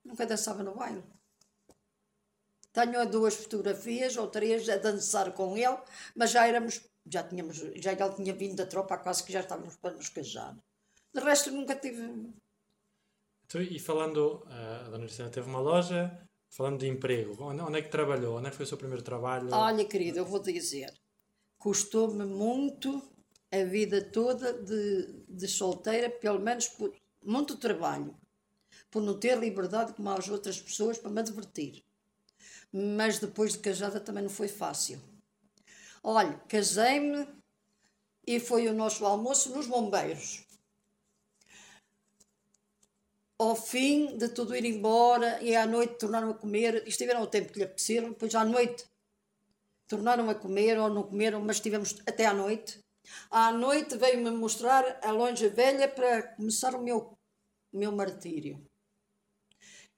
[0.04, 1.04] Nunca dançava no baile.
[2.72, 5.76] Tenho duas fotografias ou três a dançar com ele,
[6.16, 9.76] mas já éramos, já tínhamos, já ele tinha vindo da tropa, quase que já estávamos
[9.76, 10.56] para nos casar.
[11.14, 12.32] De resto nunca tive.
[13.44, 17.82] Então, e falando, a Dona Cristina teve uma loja, falando de emprego, onde, onde é
[17.82, 18.36] que trabalhou?
[18.36, 19.48] Onde é que foi o seu primeiro trabalho?
[19.52, 20.92] Olha, querida, eu vou dizer,
[21.58, 23.02] custou-me muito
[23.50, 28.14] a vida toda de, de solteira, pelo menos por muito trabalho,
[28.90, 31.82] por não ter liberdade como as outras pessoas para me divertir.
[32.70, 35.00] Mas depois de casada também não foi fácil.
[36.02, 37.26] Olha, casei-me
[38.26, 40.44] e foi o nosso almoço nos bombeiros.
[43.42, 47.52] Ao fim de tudo ir embora e à noite tornaram a comer, estiveram o tempo
[47.52, 48.84] que lhe apeteceram, depois à noite
[49.88, 52.78] tornaram a comer ou não comeram, mas estivemos até à noite.
[53.28, 57.18] À noite veio-me mostrar a longe velha para começar o meu,
[57.72, 58.64] o meu martírio.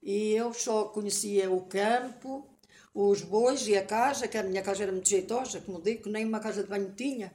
[0.02, 2.48] E eu só conhecia o campo,
[2.94, 6.24] os bois e a casa, que a minha casa era muito jeitosa, como digo, nem
[6.24, 7.34] uma casa de banho tinha.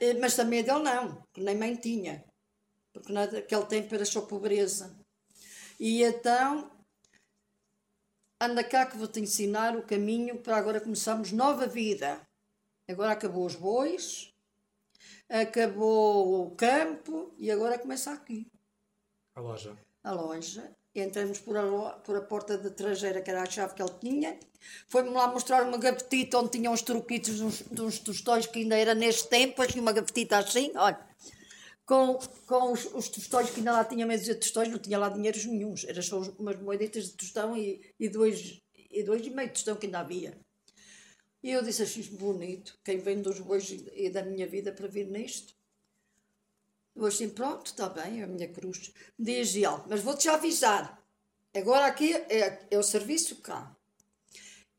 [0.00, 2.24] Eh, Mas também dele não, que nem mãe tinha,
[2.92, 5.01] porque naquele tempo era só pobreza.
[5.78, 6.70] E então,
[8.40, 12.20] anda cá que vou-te ensinar o caminho para agora começarmos nova vida.
[12.88, 14.32] Agora acabou os bois,
[15.28, 18.46] acabou o campo e agora começa aqui
[19.34, 19.76] A loja.
[20.04, 20.70] a loja.
[20.94, 23.94] Entramos por a, lo- por a porta da traseira, que era a chave que ele
[23.98, 24.38] tinha.
[24.88, 28.58] Foi-me lá mostrar uma gavetita onde tinha uns truquitos de uns, de uns tostões que
[28.58, 29.62] ainda era neste tempo.
[29.62, 31.00] Assim, uma gavetita assim, olha.
[31.92, 35.10] Com, com os, os tostões que ainda lá tinha meio de tostões, não tinha lá
[35.10, 35.84] dinheiros nenhuns.
[35.84, 39.76] Era só umas moeditas de tostão e, e, dois, e dois e meio de tostão
[39.76, 40.40] que ainda havia.
[41.42, 45.06] E eu disse assim, bonito, quem vem dos bois e da minha vida para vir
[45.06, 45.52] nisto.
[46.96, 48.90] Eu assim, pronto, está bem, a minha cruz.
[49.18, 50.98] Diz ele, mas vou-te já avisar.
[51.54, 53.76] Agora aqui é, é o serviço cá.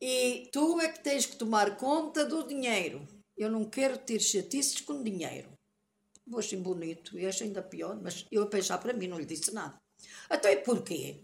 [0.01, 3.07] E tu é que tens que tomar conta do dinheiro.
[3.37, 5.52] Eu não quero ter chatices com dinheiro.
[6.25, 9.25] Vou assim bonito, e acho ainda pior, mas eu a pensar para mim não lhe
[9.25, 9.79] disse nada.
[10.31, 11.19] Então e porquê?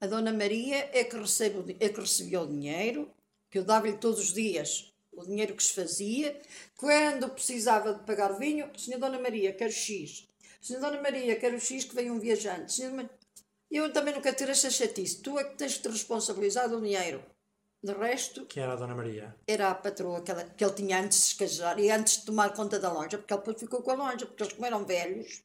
[0.00, 3.10] A Dona Maria é que, recebe, o é que recebia o dinheiro,
[3.50, 6.40] que eu dava-lhe todos os dias o dinheiro que se fazia.
[6.76, 10.28] Quando precisava de pagar vinho, Senhora Dona Maria, quero X.
[10.60, 12.72] Senhora Dona Maria, quero X que venha um viajante.
[12.72, 13.10] Senhora
[13.70, 15.22] Eu também não quero ter essa chatice.
[15.22, 17.24] Tu é que tens que te responsabilizar do dinheiro.
[17.82, 19.34] De resto, Quem era a Dona Maria?
[19.46, 22.26] era a patroa que, ela- que ele tinha antes de se casar e antes de
[22.26, 24.84] tomar conta da loja, porque ele depois ficou com a loja, porque eles como eram
[24.84, 25.42] velhos,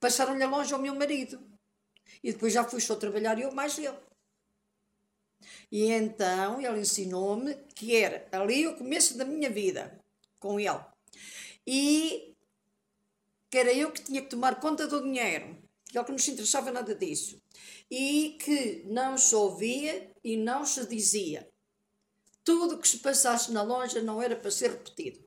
[0.00, 1.40] passaram-lhe a loja ao meu marido.
[2.22, 3.96] E depois já fui só trabalhar eu mais ele.
[5.70, 10.00] E então ele ensinou-me que era ali o começo da minha vida
[10.40, 10.80] com ele.
[11.66, 12.34] E
[13.48, 16.32] que era eu que tinha que tomar conta do dinheiro, que ele que não se
[16.32, 17.40] interessava nada disso.
[17.90, 21.48] E que não se ouvia e não se dizia.
[22.44, 25.24] Tudo o que se passasse na loja não era para ser repetido.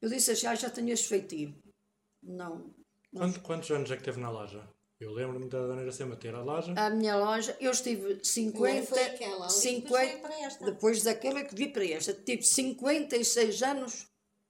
[0.00, 1.54] Eu disse assim, ah, já tenho esse feitio.
[2.22, 2.74] Não.
[3.14, 4.68] Quanto- quantos anos é que teve na loja?
[5.00, 6.74] Eu lembro-me da Dona Iracema ter a loja.
[6.76, 10.64] A minha loja, eu estive 50, foi aquela ali, 50 depois veio para esta.
[10.64, 14.08] depois daquela que vi para esta, tive 56 anos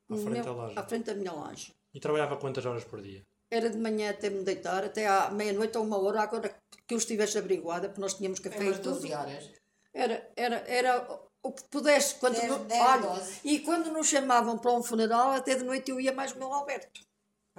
[0.09, 0.81] À frente meu- loja.
[0.81, 1.73] à frente da minha loja.
[1.93, 3.27] E trabalhava quantas horas por dia?
[3.51, 6.55] Era de manhã até me deitar, até à meia-noite ou uma hora, agora
[6.87, 8.95] que eu estivesse abriguada, porque nós tínhamos café e umas tudo.
[8.95, 9.51] 12 horas.
[9.95, 12.17] Era, era, era o que pudesse.
[12.17, 13.41] Quando Dez- no- dez, olha, doze.
[13.45, 16.53] e quando nos chamavam para um funeral, até de noite eu ia mais o meu
[16.53, 17.01] Alberto.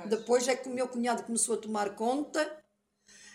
[0.05, 2.63] Depois é que o meu cunhado começou a tomar conta,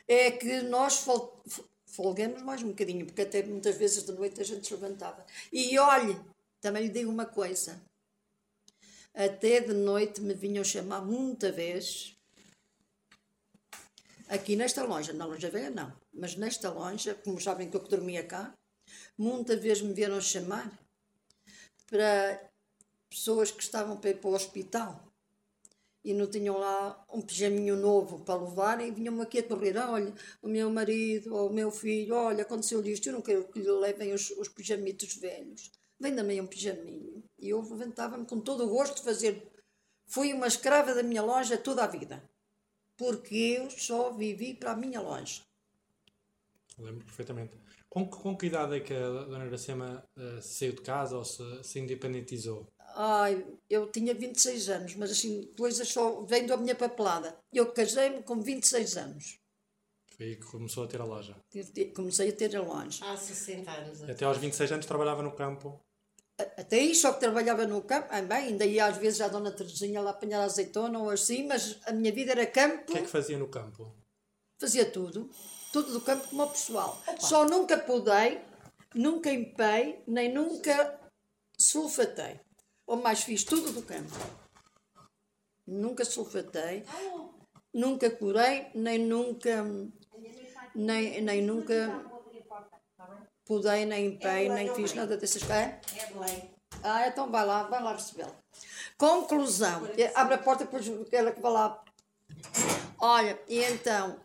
[0.09, 4.41] é que nós fol- fo- folgamos mais um bocadinho, porque até muitas vezes de noite
[4.41, 5.27] a gente se levantava.
[5.53, 6.19] E olhe,
[6.63, 7.79] também lhe digo uma coisa.
[9.13, 12.17] Até de noite me vinham chamar muita vez
[14.29, 18.25] aqui nesta loja, na loja velha não, mas nesta loja, como sabem que eu dormia
[18.25, 18.55] cá,
[19.17, 20.71] muita vez me vieram chamar
[21.87, 22.51] para
[23.09, 25.05] pessoas que estavam para ir para o hospital
[26.05, 30.13] e não tinham lá um pijaminho novo para levar e vinham-me aqui a correr, olha,
[30.43, 33.71] o meu marido ou o meu filho, olha, aconteceu-lhe isto, eu não quero que lhe
[33.71, 35.73] levem os, os pijamitos velhos.
[35.99, 37.25] Vem também um pijaminho.
[37.39, 39.51] E eu levantava-me com todo o gosto de fazer.
[40.07, 42.23] Fui uma escrava da minha loja toda a vida.
[42.97, 45.43] Porque eu só vivi para a minha loja.
[46.79, 47.53] Lembro perfeitamente.
[47.89, 51.25] Com, que- com que idade é que a Dona Iracema eh, saiu de casa ou
[51.25, 52.67] se, se independentizou?
[52.97, 57.37] Ai, eu tinha 26 anos, mas assim, depois só vendo a minha papelada.
[57.53, 59.39] Eu casei-me com 26 anos.
[60.17, 61.37] Foi aí que começou a ter a loja.
[61.95, 63.05] Comecei a ter a loja.
[63.05, 64.03] Há 60 anos.
[64.05, 65.81] Até aos 26 anos trabalhava no campo.
[66.39, 68.09] Até aí só que trabalhava no campo.
[68.11, 71.79] Ah, bem, ainda ia às vezes à Dona Terezinha lá apanhar azeitona ou assim, mas
[71.87, 73.95] a minha vida era campo, O que é que fazia no campo?
[74.59, 75.31] fazia tudo.
[75.73, 77.03] Tudo do campo como o pessoal.
[77.21, 78.41] Só nunca podei,
[78.95, 80.99] nunca empei, nem nunca
[81.59, 82.41] sulfatei.
[82.87, 84.13] Ou mais fiz tudo do campo.
[85.67, 86.85] Nunca sulfatei,
[87.73, 89.65] nunca curei, nem nunca,
[90.75, 92.05] nem, nem nunca
[93.45, 95.67] podei, nem empei, nem fiz nada dessas coisas.
[95.97, 96.51] É Belém.
[96.83, 98.33] Ah, então vai lá, vai lá recebê-la.
[98.99, 99.87] Conclusão.
[99.97, 101.83] Eh, Abre a porta, depois ela que vai lá.
[102.99, 104.21] Olha, e então.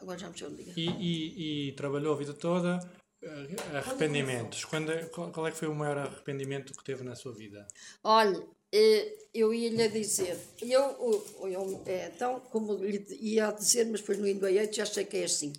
[0.00, 2.78] Agora já me chamo de E, e, e trabalhou a vida toda.
[3.22, 4.64] eh, Arrependimentos.
[4.64, 7.66] Quando, é- qual, é que foi o maior arrependimento que teve na sua vida?
[8.02, 10.38] Olha, eh, eu ia-lhe dizer.
[10.60, 15.24] Eu, eu, então, como lhe ia dizer, mas depois no indo já sei que é
[15.24, 15.52] assim.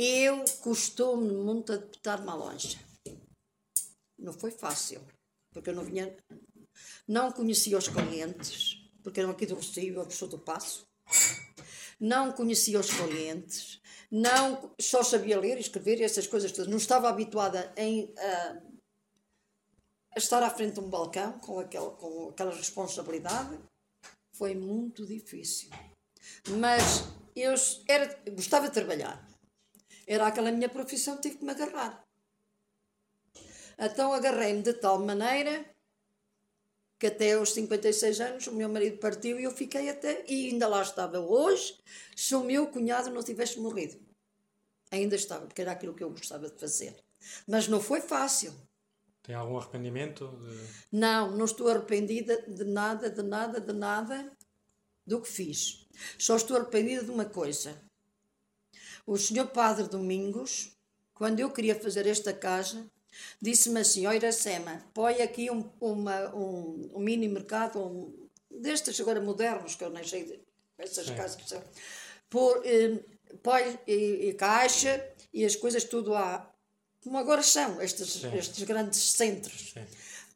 [0.00, 2.78] Eu costumo muito adaptar-me à loja.
[4.16, 5.04] Não foi fácil,
[5.52, 6.16] porque eu não vinha,
[7.08, 10.86] não conhecia os clientes, porque eram aqui do Rocio, eu sou do Passo.
[11.98, 16.70] Não conhecia os clientes, não só sabia ler e escrever essas coisas todas.
[16.70, 18.62] Não estava habituada em, a,
[20.14, 23.58] a estar à frente de um balcão com, aquele, com aquela responsabilidade.
[24.32, 25.70] Foi muito difícil.
[26.60, 27.02] Mas
[27.34, 27.52] eu
[27.88, 29.27] era, gostava de trabalhar.
[30.08, 32.02] Era aquela minha profissão, tive que me agarrar.
[33.78, 35.64] Então agarrei-me de tal maneira
[36.98, 40.66] que até aos 56 anos o meu marido partiu e eu fiquei até, e ainda
[40.66, 41.78] lá estava hoje,
[42.16, 44.00] se o meu cunhado não tivesse morrido.
[44.90, 46.96] Ainda estava, porque era aquilo que eu gostava de fazer.
[47.46, 48.52] Mas não foi fácil.
[49.22, 50.26] Tem algum arrependimento?
[50.28, 50.58] De...
[50.90, 54.32] Não, não estou arrependida de nada, de nada, de nada
[55.06, 55.86] do que fiz.
[56.18, 57.78] Só estou arrependida de uma coisa.
[59.08, 60.76] O senhor Padre Domingos,
[61.14, 62.84] quando eu queria fazer esta casa,
[63.40, 69.18] disse-me assim: Ó Iracema, põe aqui um, uma, um, um mini mercado, um, destes agora
[69.18, 70.38] modernos, que eu nem sei de,
[70.76, 71.14] essas Sim.
[71.14, 71.64] casas que são,
[72.28, 73.02] por, eh,
[73.42, 76.46] põe e, e, caixa e as coisas tudo há,
[77.02, 79.70] como agora são, estes, estes grandes centros.
[79.72, 79.86] Sim.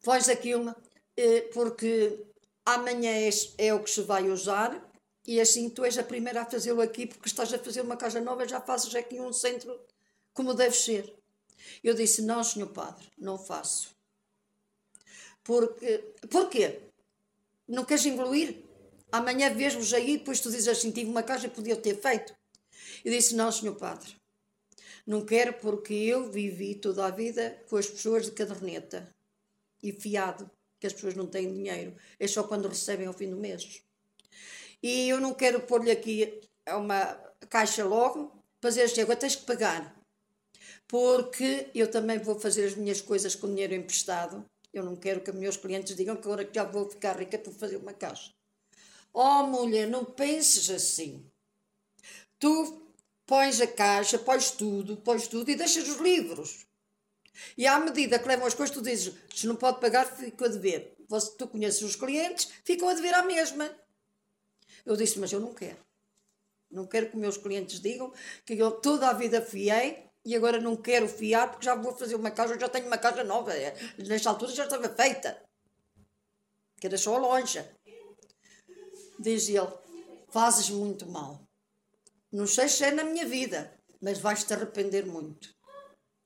[0.02, 0.74] Pões aquilo,
[1.14, 2.24] eh, porque
[2.64, 4.82] amanhã é, é o que se vai usar
[5.26, 8.20] e assim tu és a primeira a fazê-lo aqui, porque estás a fazer uma casa
[8.20, 9.78] nova, já fazes aqui um centro
[10.32, 11.12] como deve ser.
[11.82, 13.94] Eu disse: Não, senhor padre, não faço.
[15.44, 15.98] Porque,
[16.30, 16.80] porquê?
[17.68, 18.64] Não queres evoluir?
[19.10, 22.34] Amanhã vês-vos aí, depois tu dizes assim: Tive uma casa e podia ter feito.
[23.04, 24.16] Eu disse: Não, senhor padre,
[25.06, 29.08] não quero porque eu vivi toda a vida com as pessoas de caderneta
[29.82, 33.36] e fiado, que as pessoas não têm dinheiro, é só quando recebem ao fim do
[33.36, 33.82] mês.
[34.82, 37.14] E eu não quero pôr-lhe aqui uma
[37.48, 40.02] caixa logo, fazer assim, agora tens que pagar
[40.92, 44.44] porque eu também vou fazer as minhas coisas com dinheiro emprestado.
[44.70, 47.38] Eu não quero que os meus clientes digam que agora que já vou ficar rica
[47.38, 48.30] por fazer uma caixa.
[49.10, 51.24] Oh, mulher, não penses assim.
[52.38, 52.86] Tu
[53.26, 56.66] pões a caixa, pões tudo, pões tudo e deixas os livros.
[57.56, 60.48] E à medida que levam as coisas, tu dizes: se não pode pagar, fico a
[60.48, 60.94] dever.
[61.08, 63.74] Você, tu conheces os clientes, ficam a dever à mesma.
[64.84, 65.78] Eu disse: mas eu não quero.
[66.70, 68.12] Não quero que os meus clientes digam
[68.46, 72.14] que eu toda a vida fiei e agora não quero fiar porque já vou fazer
[72.14, 73.52] uma casa, já tenho uma casa nova.
[73.52, 75.42] É, nesta altura já estava feita.
[76.80, 77.70] Que era só a loja.
[79.18, 79.72] Diz ele:
[80.30, 81.40] Fazes muito mal.
[82.32, 85.54] Não sei se é na minha vida, mas vais-te arrepender muito.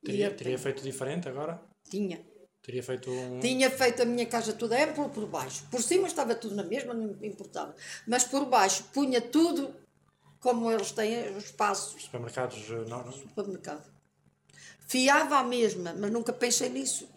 [0.05, 1.61] Teria, teria feito diferente agora?
[1.91, 2.25] Tinha.
[2.67, 3.39] Teria feito um...
[3.39, 5.65] Tinha feito a minha casa toda ampla por baixo.
[5.71, 7.73] Por cima estava tudo na mesma, não me importava.
[8.05, 9.73] Mas por baixo punha tudo
[10.41, 12.03] como eles têm os espaços.
[12.03, 13.13] Supermercados, eh, não, não?
[13.13, 13.89] Supermercado.
[14.89, 17.09] Fiava a mesma, mas nunca pensei nisso.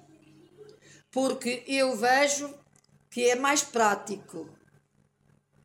[1.10, 2.54] Porque eu vejo
[3.10, 4.48] que é mais prático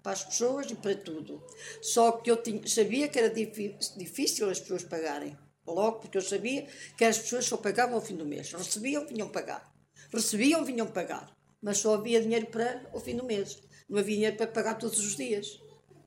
[0.02, 1.42] para as pessoas e para tudo.
[1.82, 5.36] Só que eu tinha, sabia que era difícil as pessoas pagarem.
[5.66, 6.66] Logo, porque eu sabia
[6.96, 8.50] que as pessoas só pagavam ao fim do mês.
[8.50, 9.73] Recebiam, vinham pagar.
[10.14, 11.34] Recebiam, vinham pagar.
[11.60, 13.60] Mas só havia dinheiro para o fim do mês.
[13.88, 15.60] Não havia dinheiro para pagar todos os dias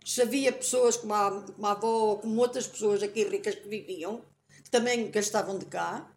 [0.07, 3.67] se havia pessoas como a, como a avó ou como outras pessoas aqui ricas que
[3.67, 4.21] viviam,
[4.63, 6.09] que também gastavam de cá,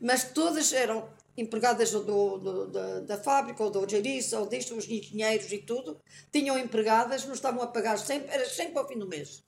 [0.00, 4.88] mas todas eram empregadas do, do, da, da fábrica ou do geriça ou disto, os
[4.88, 9.08] engenheiros e tudo, tinham empregadas, não estavam a pagar sempre, era sempre ao fim do
[9.08, 9.42] mês.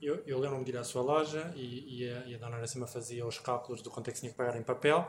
[0.00, 2.86] Eu, eu lembro-me de ir à sua loja e, e, a, e a dona Aracima
[2.86, 5.06] fazia os cálculos do quanto é que tinha que pagar em papel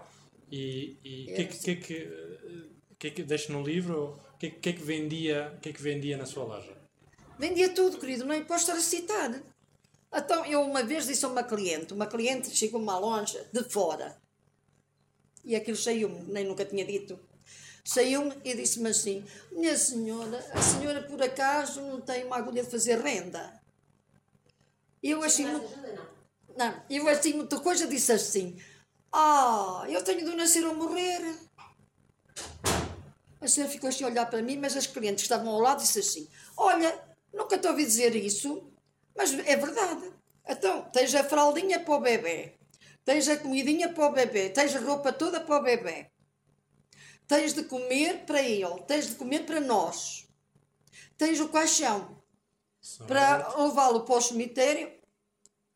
[0.52, 5.58] e o que, que, que, que, que deixa no livro, o que, que, que, vendia,
[5.62, 6.76] que, que vendia na sua loja?
[7.38, 9.44] Vendia tudo, querido, não posso estar a citar.
[10.14, 14.18] Então, eu uma vez disse a uma cliente, uma cliente chegou-me à longe de fora,
[15.44, 17.20] e aquilo saiu-me, nem nunca tinha dito.
[17.84, 22.70] Saiu-me e disse-me assim: Minha senhora, a senhora por acaso não tem uma agulha de
[22.70, 23.54] fazer renda?
[25.02, 25.66] Eu achei muito.
[26.58, 28.58] Não, eu achei muita coisa, disse assim:
[29.12, 31.36] Ah, eu tenho de nascer ou morrer.
[33.40, 35.82] A senhora ficou assim a olhar para mim, mas as clientes que estavam ao lado
[35.82, 38.72] disse assim: Olha, Nunca te ouvi dizer isso,
[39.16, 40.12] mas é verdade.
[40.48, 42.54] Então, tens a fraldinha para o bebê,
[43.06, 46.10] tens a comidinha para o bebê, tens a roupa toda para o bebê,
[47.28, 50.28] tens de comer para ele, tens de comer para nós,
[51.18, 52.18] tens o caixão
[53.06, 54.92] para levá-lo para o cemitério,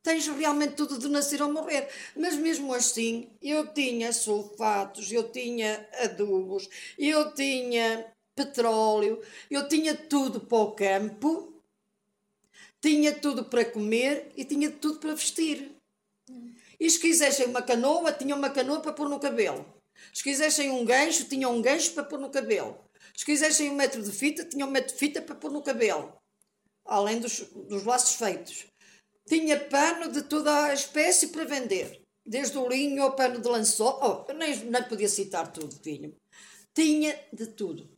[0.04, 1.88] tens realmente tudo de nascer ou morrer.
[2.16, 10.40] Mas mesmo assim, eu tinha sulfatos, eu tinha adubos, eu tinha petróleo, eu tinha tudo
[10.40, 11.54] para o campo,
[12.82, 15.72] tinha tudo para comer e tinha tudo para vestir.
[16.80, 19.64] E se quisessem uma canoa, tinha uma canoa para pôr no cabelo.
[20.12, 22.78] Se quisessem um gancho, tinham um gancho para pôr no cabelo.
[23.16, 26.12] Se quisessem um metro de fita, tinham um metro de fita para pôr no cabelo.
[26.84, 28.71] Além dos, dos laços feitos.
[29.28, 32.02] Tinha pano de toda a espécie para vender.
[32.26, 34.00] Desde o linho ao pano de lençol.
[34.02, 36.16] Oh, eu nem, nem podia citar tudo, filho.
[36.74, 37.90] Tinha de tudo.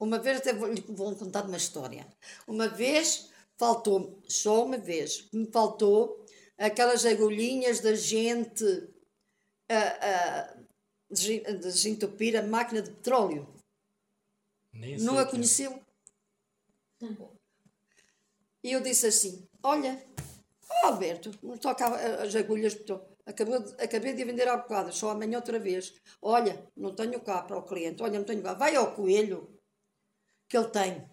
[0.00, 2.06] Uma vez até vou, lhe vou contar uma história.
[2.46, 6.24] Uma vez faltou, só uma vez, me faltou
[6.56, 8.64] aquelas agulhinhas da gente
[9.68, 10.56] a, a
[11.10, 13.52] desen- a desentupir a máquina de petróleo.
[14.72, 15.82] Nem Não a conheceu?
[18.62, 20.04] E eu disse assim: Olha,
[20.70, 21.86] ó Alberto, não toca
[22.22, 22.92] as agulhas, de-
[23.78, 25.94] acabei de vender há bocado, só amanhã outra vez.
[26.20, 28.54] Olha, não tenho cá para o cliente, olha, não tenho cá.
[28.54, 29.58] Vai ao coelho,
[30.48, 31.08] que ele tem.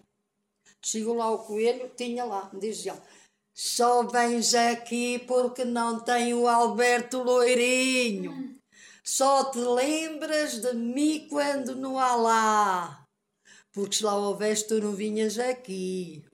[0.84, 3.00] Chegou lá ao coelho, tinha lá, diz ele.
[3.54, 8.54] Só vens aqui porque não tem o Alberto Loirinho.
[9.02, 13.06] Só te lembras de mim quando não há lá.
[13.72, 16.25] Porque se lá houvesse, tu não vinhas aqui.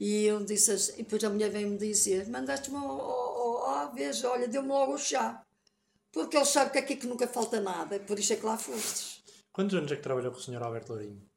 [0.00, 4.24] E eu disse assim, e depois a mulher veio-me dizer: mandaste-me ao, ao, à vez,
[4.24, 5.44] olha, deu-me logo o chá.
[6.10, 9.22] Porque ele sabe que aqui que nunca falta nada, por isso é que lá fostes.
[9.52, 10.62] Quantos anos é que trabalhou com o Sr.
[10.62, 11.30] Alberto Lourinho?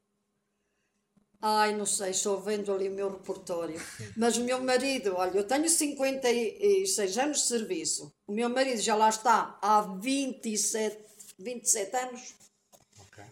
[1.41, 3.77] Ai, não sei, só vendo ali o meu repertório.
[4.15, 8.13] Mas o meu marido, olha, eu tenho 56 anos de serviço.
[8.25, 11.03] O meu marido já lá está há 27,
[11.37, 12.33] 27 anos.
[12.97, 13.25] Ok.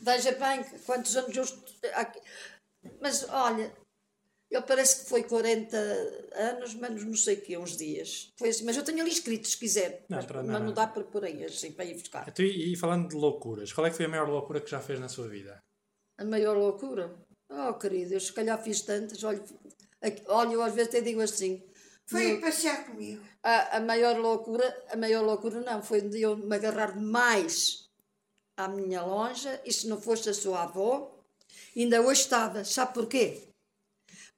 [0.00, 2.20] Veja bem quantos anos eu estou aqui.
[3.00, 3.72] Mas olha,
[4.50, 5.76] ele parece que foi 40
[6.34, 8.32] anos, menos não sei o que, uns dias.
[8.36, 10.04] Foi assim, mas eu tenho ali escrito, se quiser.
[10.08, 10.72] Não, mas, para- mas não, não, não.
[10.74, 12.26] dá para pôr aí assim, para ir buscar.
[12.28, 14.80] Então, e, e falando de loucuras, qual é que foi a maior loucura que já
[14.80, 15.58] fez na sua vida?
[16.18, 17.14] A maior loucura?
[17.50, 19.22] Oh, querido, eu se calhar fiz tantas.
[19.22, 19.42] Olha,
[20.28, 21.62] olha eu às vezes até digo assim.
[22.06, 23.22] Foi meu- passear comigo.
[23.42, 27.88] a, a maior loucura, a maior loucura não, foi de eu me agarrar mais
[28.56, 31.22] à minha lonja e se não fosse a sua avó,
[31.76, 32.64] ainda hoje estava.
[32.64, 33.47] Sabe porquê?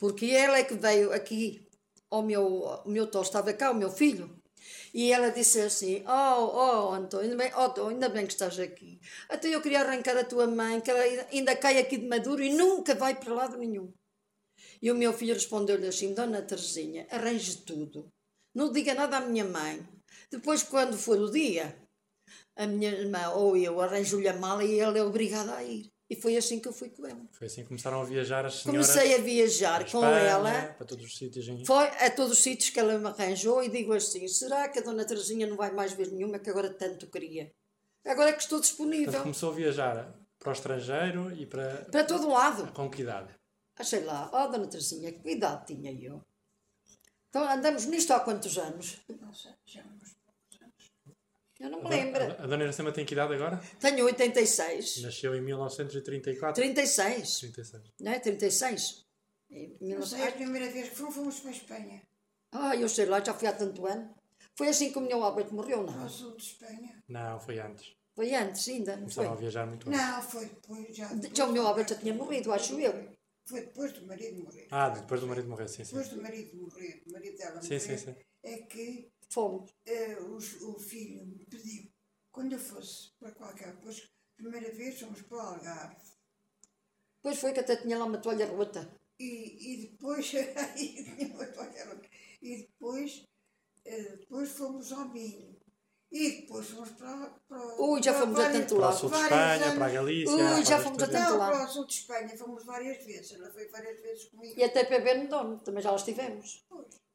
[0.00, 1.68] Porque ela é que veio aqui
[2.10, 2.44] ao meu,
[2.86, 4.34] o meu tio estava cá, o meu filho,
[4.94, 8.98] e ela disse assim: Oh, oh, Antônio, ainda bem, oh, ainda bem que estás aqui.
[9.28, 12.50] Até eu queria arrancar a tua mãe, que ela ainda cai aqui de maduro e
[12.50, 13.92] nunca vai para lado nenhum.
[14.80, 18.08] E o meu filho respondeu-lhe assim: Dona Teresinha, arranje tudo.
[18.54, 19.86] Não diga nada à minha mãe.
[20.30, 21.76] Depois, quando for o dia,
[22.56, 25.92] a minha irmã ou eu arranjo-lhe a mala e ele é obrigado a ir.
[26.10, 27.20] E foi assim que eu fui com ele.
[27.30, 30.62] Foi assim que começaram a viajar as senhoras Comecei a viajar para com Espanha, ela.
[30.74, 31.64] para todos os sítios em...
[31.64, 34.82] Foi a todos os sítios que ela me arranjou e digo assim: será que a
[34.82, 37.54] Dona Teresinha não vai mais ver nenhuma que agora tanto queria?
[38.04, 39.22] Agora é que estou Portanto, disponível.
[39.22, 41.84] começou a viajar para o estrangeiro e para...
[41.92, 42.72] Para todo lado.
[42.72, 43.32] Com que idade?
[43.80, 46.24] Sei lá, ó Dona Teresinha, que idade tinha eu?
[47.28, 49.00] Então andamos nisto há quantos anos?
[49.20, 50.16] Não sei, já uns
[51.60, 52.22] Eu não me A, lembro.
[52.22, 53.60] a, a Dona Iracema tem que idade agora?
[53.78, 55.02] Tenho 86.
[55.02, 56.62] Nasceu em 1934?
[56.62, 57.38] 36.
[57.40, 57.82] 36.
[58.00, 58.18] Não é?
[58.18, 59.04] 36.
[59.50, 62.02] Em Não sei, 1900 a primeira vez que fomos, fomos para a Espanha.
[62.52, 64.14] Ah, eu sei lá, já fui há tanto ano.
[64.56, 66.08] Foi assim que o meu Alberto morreu, Ao não?
[66.08, 67.02] sul de Espanha.
[67.08, 67.92] Não, foi antes.
[68.14, 69.14] Foi antes ainda, não foi?
[69.24, 70.00] Começaram a viajar muito antes.
[70.00, 70.96] Não, foi depois.
[70.96, 73.08] Já, depois Já o meu do Alberto já tinha morrido, acho eu.
[73.46, 74.66] Foi depois do marido morrer.
[74.70, 75.94] Ah, depois do marido morrer, sim, sim.
[75.94, 78.14] Depois do marido morrer, do marido dela Sim, morrer, sim, sim.
[78.44, 79.70] é que Fomos.
[79.86, 81.90] eh, os- o filho me pediu,
[82.32, 84.02] quando eu fosse para qualquer coisa,
[84.36, 85.96] primeira vez fomos para o Algarve.
[87.16, 88.90] Depois foi que até tinha lá uma toalha rota.
[89.18, 92.08] E, e depois, aí tinha uma toalha rota.
[92.42, 93.24] e depois,
[93.84, 95.58] eh, depois fomos ao Minho.
[96.10, 98.98] E depois fomos para, para Ui, já para fomos a vários- tanto Para o lado.
[98.98, 99.74] sul de Espanha, anos.
[99.76, 100.34] para a Galícia.
[100.34, 101.52] Ui, para já fomos a tanto lado.
[101.52, 103.32] para o sul de Espanha fomos várias vezes.
[103.32, 104.58] Ela foi várias vezes comigo.
[104.58, 106.66] E até para Benidorm, também já lá estivemos.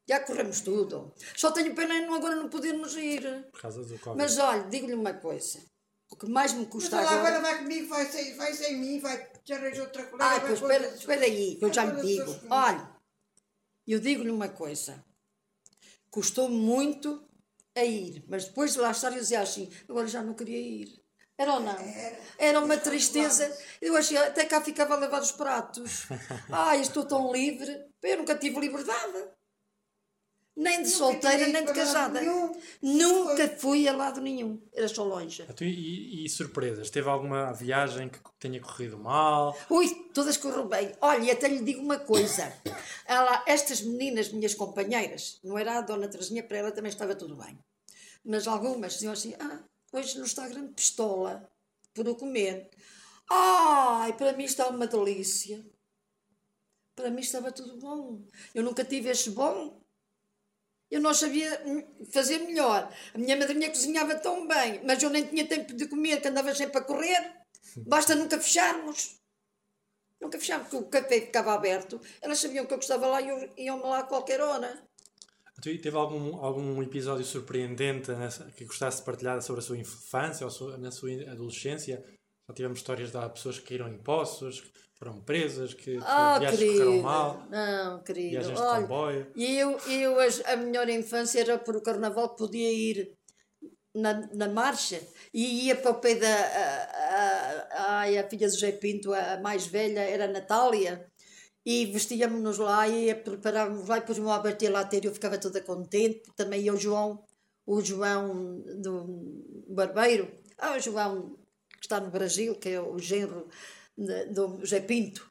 [0.08, 1.12] Já corremos tudo.
[1.36, 3.22] Só tenho pena em não- agora não podermos ir.
[3.50, 4.16] Por causa do Covid.
[4.22, 5.60] Mas olha, digo-lhe uma coisa.
[6.08, 7.40] O que mais me Mas custa ela agora agora...
[7.40, 10.24] vai comigo, vai sem, vai sem mim, vai te arranjar outra colega.
[10.30, 12.36] Ai, vai pois espera, espera aí, que eu já as digo.
[12.48, 12.96] Olha,
[13.86, 15.04] eu digo-lhe uma coisa.
[16.08, 17.28] Custou muito
[17.76, 21.02] a ir, mas depois de lá estar eu dizia assim, agora já não queria ir.
[21.36, 21.76] Era ou não?
[21.76, 22.20] Era.
[22.38, 23.54] Era uma tristeza.
[23.82, 26.06] Eu achei, até cá ficava a lavar os pratos.
[26.50, 27.84] Ai, estou tão livre.
[28.02, 29.28] Eu nunca tive liberdade.
[30.56, 32.18] Nem de Nunca solteira, nem de casada.
[32.18, 32.58] nenhum.
[32.80, 34.58] Nunca fui a lado nenhum.
[34.72, 35.42] Era só longe.
[35.42, 36.88] Então, e, e surpresas?
[36.88, 39.54] Teve alguma viagem que tenha corrido mal?
[39.68, 40.92] Ui, todas correram bem.
[41.02, 42.50] Olha, e até lhe digo uma coisa.
[43.04, 47.36] Ela, estas meninas, minhas companheiras, não era a Dona Teresinha, para ela também estava tudo
[47.36, 47.58] bem.
[48.24, 49.60] Mas algumas diziam assim, ah,
[49.92, 51.48] hoje não está grande pistola
[51.94, 52.70] por o comer.
[53.30, 55.64] Ai, para mim está uma delícia.
[56.96, 58.22] Para mim estava tudo bom.
[58.54, 59.85] Eu nunca tive este bom.
[60.90, 61.82] Eu não sabia hum,
[62.12, 62.92] fazer melhor.
[63.14, 66.54] A minha madrinha cozinhava tão bem, mas eu nem tinha tempo de comer, que andava
[66.54, 67.36] sempre a correr.
[67.86, 69.16] Basta nunca fecharmos.
[70.20, 72.00] Nunca fechámos, porque o café ficava aberto.
[72.22, 74.82] Elas sabiam que eu gostava lá e iam-me lá a qualquer hora.
[75.60, 78.10] Tu e teve algum, algum episódio surpreendente
[78.56, 82.04] que gostasse de partilhar sobre a sua infância ou na sua adolescência?
[82.48, 86.58] Já tivemos histórias de pessoas que caíram em poços, foram presas, que, que Ah, viagens
[86.60, 86.84] querido.
[86.84, 88.30] correram mal, Não, querido.
[88.30, 89.26] viagens de Olha, comboio.
[89.36, 90.16] E eu, eu
[90.46, 93.12] a melhor infância era por o carnaval que podia ir
[93.94, 95.00] na, na marcha
[95.32, 96.28] e ia para o pé da.
[96.28, 101.06] A, a, a, a filha do José Pinto, a mais velha, era a Natália,
[101.64, 105.60] e vestíamos-nos lá e preparávamos lá e meu avô ia lá ter eu ficava toda
[105.60, 106.22] contente.
[106.36, 107.22] Também ia o João,
[107.66, 111.36] o João do Barbeiro, ah, o João
[111.78, 113.48] que está no Brasil, que é o genro
[113.96, 115.30] do José Pinto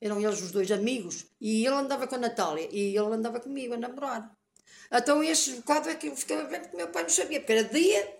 [0.00, 3.74] eram eles os dois amigos, e ele andava com a Natália, e ele andava comigo
[3.74, 4.32] a namorar.
[4.90, 7.52] Então esse bocado é que eu ficava bem, porque o meu pai não sabia, porque
[7.52, 8.16] era dia,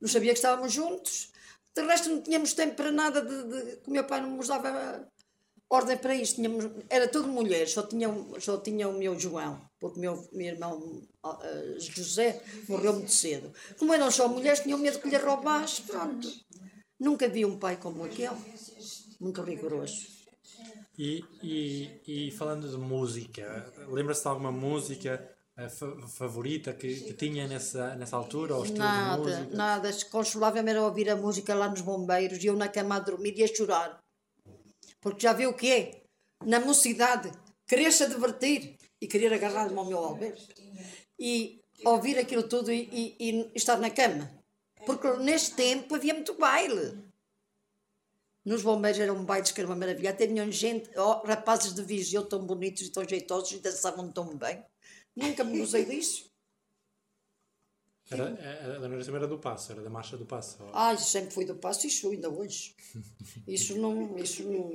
[0.00, 1.32] não sabia que estávamos juntos,
[1.74, 4.48] de resto não tínhamos tempo para nada, de, de, que o meu pai não nos
[4.48, 5.08] dava
[5.68, 8.08] ordem para isto, tínhamos, era tudo mulher, só tinha,
[8.38, 11.38] só tinha o meu João, porque o meu, meu irmão ah,
[11.78, 13.52] José morreu muito cedo.
[13.78, 16.28] Como eram só mulheres, tinham medo que lhe roubasse, pronto.
[17.00, 18.36] Nunca vi um pai como aquele,
[19.20, 20.16] muito rigoroso.
[20.98, 27.12] E, e, e falando de música, lembra-se de alguma música eh, fa- favorita que, que
[27.12, 28.54] tinha nessa, nessa altura?
[28.56, 29.56] Ou estilo de Nada, música?
[29.56, 29.90] nada.
[30.10, 33.44] Consolava-me era ouvir a música lá nos bombeiros e eu na cama a dormir e
[33.44, 34.02] a chorar.
[35.00, 36.02] Porque já viu o que é?
[36.44, 37.30] Na mocidade,
[37.66, 40.54] querer-se divertir e querer agarrar-me ao meu Alberto.
[41.18, 44.30] E ouvir aquilo tudo e, e- e estar na cama.
[44.86, 47.04] Porque neste tempo havia muito baile.
[48.46, 50.10] Nos bombeiros eram bailes que era uma maravilha.
[50.10, 54.36] Até vinham gente, oh, rapazes de Viseu tão bonitos e tão jeitosos e dançavam tão
[54.36, 54.64] bem.
[55.16, 56.30] Nunca me gozei disso.
[58.08, 60.58] Era, a, a Dona era do Passo, era da Marcha do Passo.
[60.72, 62.76] Ai, sempre fui do passo e sou ainda hoje.
[63.48, 64.70] Isso não, isso não.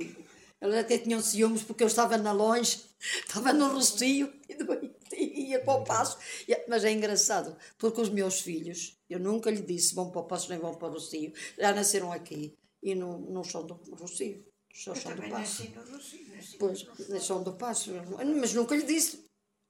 [0.60, 2.78] Elas até tinham ciúmes porque eu estava na longe,
[3.26, 4.30] estava no Rocio
[5.14, 6.18] e ia para o passo.
[6.68, 10.50] Mas é engraçado, porque os meus filhos, eu nunca lhe disse vão para o passo
[10.50, 14.94] nem vão para o Rocio, já nasceram aqui e não, não são do Rocio, só
[14.94, 15.32] são do passo.
[15.62, 16.56] nasci no Rocio, nasci.
[16.58, 16.86] Pois,
[17.24, 17.90] são do passo,
[18.38, 19.24] mas nunca lhe disse.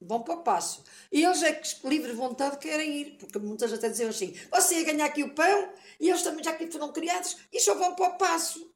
[0.04, 0.82] Vão para o passo.
[1.12, 4.80] E eles é que, livre de vontade, querem ir, porque muitas até diziam assim: você
[4.80, 7.94] ia ganhar aqui o pão e eles também já aqui foram criados e só vão
[7.94, 8.72] para o passo.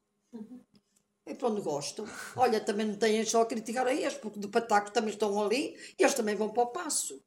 [1.27, 2.07] É para onde gostam.
[2.37, 5.77] Olha, também não têm só a criticar a eles, porque do Pataco também estão ali
[5.99, 7.21] e eles também vão para o passo.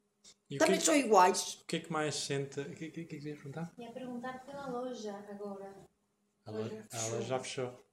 [0.49, 1.55] E o que, Também é que- são iguais.
[1.61, 2.61] o que é que mais sente?
[2.61, 3.73] O que, que, que, que querias perguntar?
[3.77, 5.75] Ia perguntar pela loja agora.
[6.49, 7.85] Ela, ela já fechou.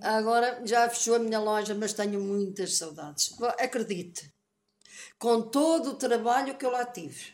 [0.00, 3.34] Agora já fechou a minha loja, mas tenho muitas saudades.
[3.58, 4.32] Acredite,
[5.18, 7.32] com todo o trabalho que eu lá tive,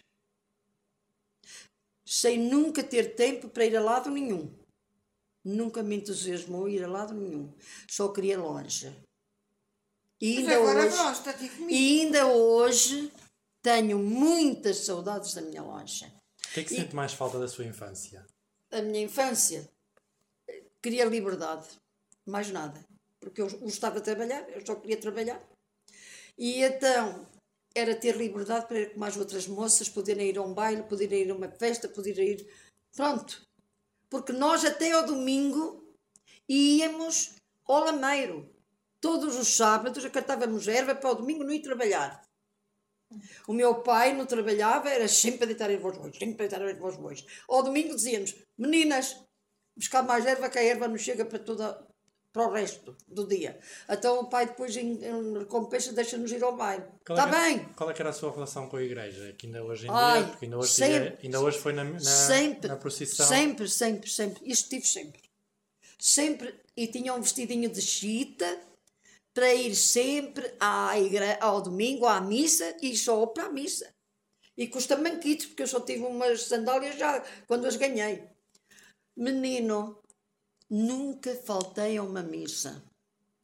[2.04, 4.52] sem nunca ter tempo para ir a lado nenhum.
[5.44, 7.52] Nunca me entusiasmou ir a lado nenhum.
[7.88, 8.96] Só queria loja.
[10.20, 11.36] E ainda agora hoje, gosta
[11.68, 13.12] e ainda hoje
[13.60, 16.12] tenho muitas saudades da minha loja.
[16.46, 18.24] O que é que sente mais falta da sua infância?
[18.72, 19.68] a minha infância,
[20.83, 21.68] queria liberdade,
[22.26, 22.85] mais nada.
[23.20, 25.41] Porque eu gostava de trabalhar, eu só queria trabalhar.
[26.37, 27.26] E então
[27.74, 31.22] era ter liberdade para ir com as outras moças, poderem ir a um baile, poderem
[31.22, 32.47] ir a uma festa, poderem ir.
[32.95, 33.47] Pronto.
[34.11, 35.83] Porque nós até ao domingo
[36.49, 38.51] íamos ao Lameiro.
[39.01, 42.22] Todos os sábados acartávamos erva para o domingo não ir trabalhar.
[43.47, 46.62] O meu pai não trabalhava, era sempre a deitar erva aos bois, sempre a deitar
[46.62, 47.24] erva aos bois.
[47.49, 49.16] Ao domingo dizíamos, meninas,
[49.77, 51.87] buscar mais erva, que a erva não chega para, toda,
[52.33, 53.59] para o resto do dia.
[53.89, 56.57] Então o pai depois, em, em recompensa, deixa-nos ir ao.
[56.57, 56.79] Qual
[57.11, 59.35] Está é bem, Qual é que era a sua relação com a igreja?
[59.39, 61.18] Que ainda hoje em Ai, dia, porque ainda hoje, sempre.
[61.23, 63.27] ainda hoje foi na, na, sempre, na procissão.
[63.27, 64.43] sempre, sempre, sempre.
[64.51, 65.23] Isto tive sempre.
[65.99, 66.61] Sempre.
[66.77, 68.61] E tinha um vestidinho de chita
[69.35, 71.37] para ir sempre à igre...
[71.41, 73.93] ao domingo, à missa e só para a missa.
[74.57, 78.23] E com os tamanquitos, porque eu só tive umas sandálias já quando as ganhei.
[79.16, 80.02] Menino,
[80.70, 82.82] nunca faltei a uma missa.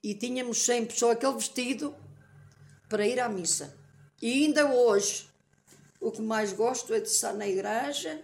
[0.02, 1.94] E tínhamos sempre só aquele vestido
[2.88, 3.76] para ir à missa.
[4.22, 5.28] E ainda hoje,
[6.00, 8.22] o que mais gosto é de estar na igreja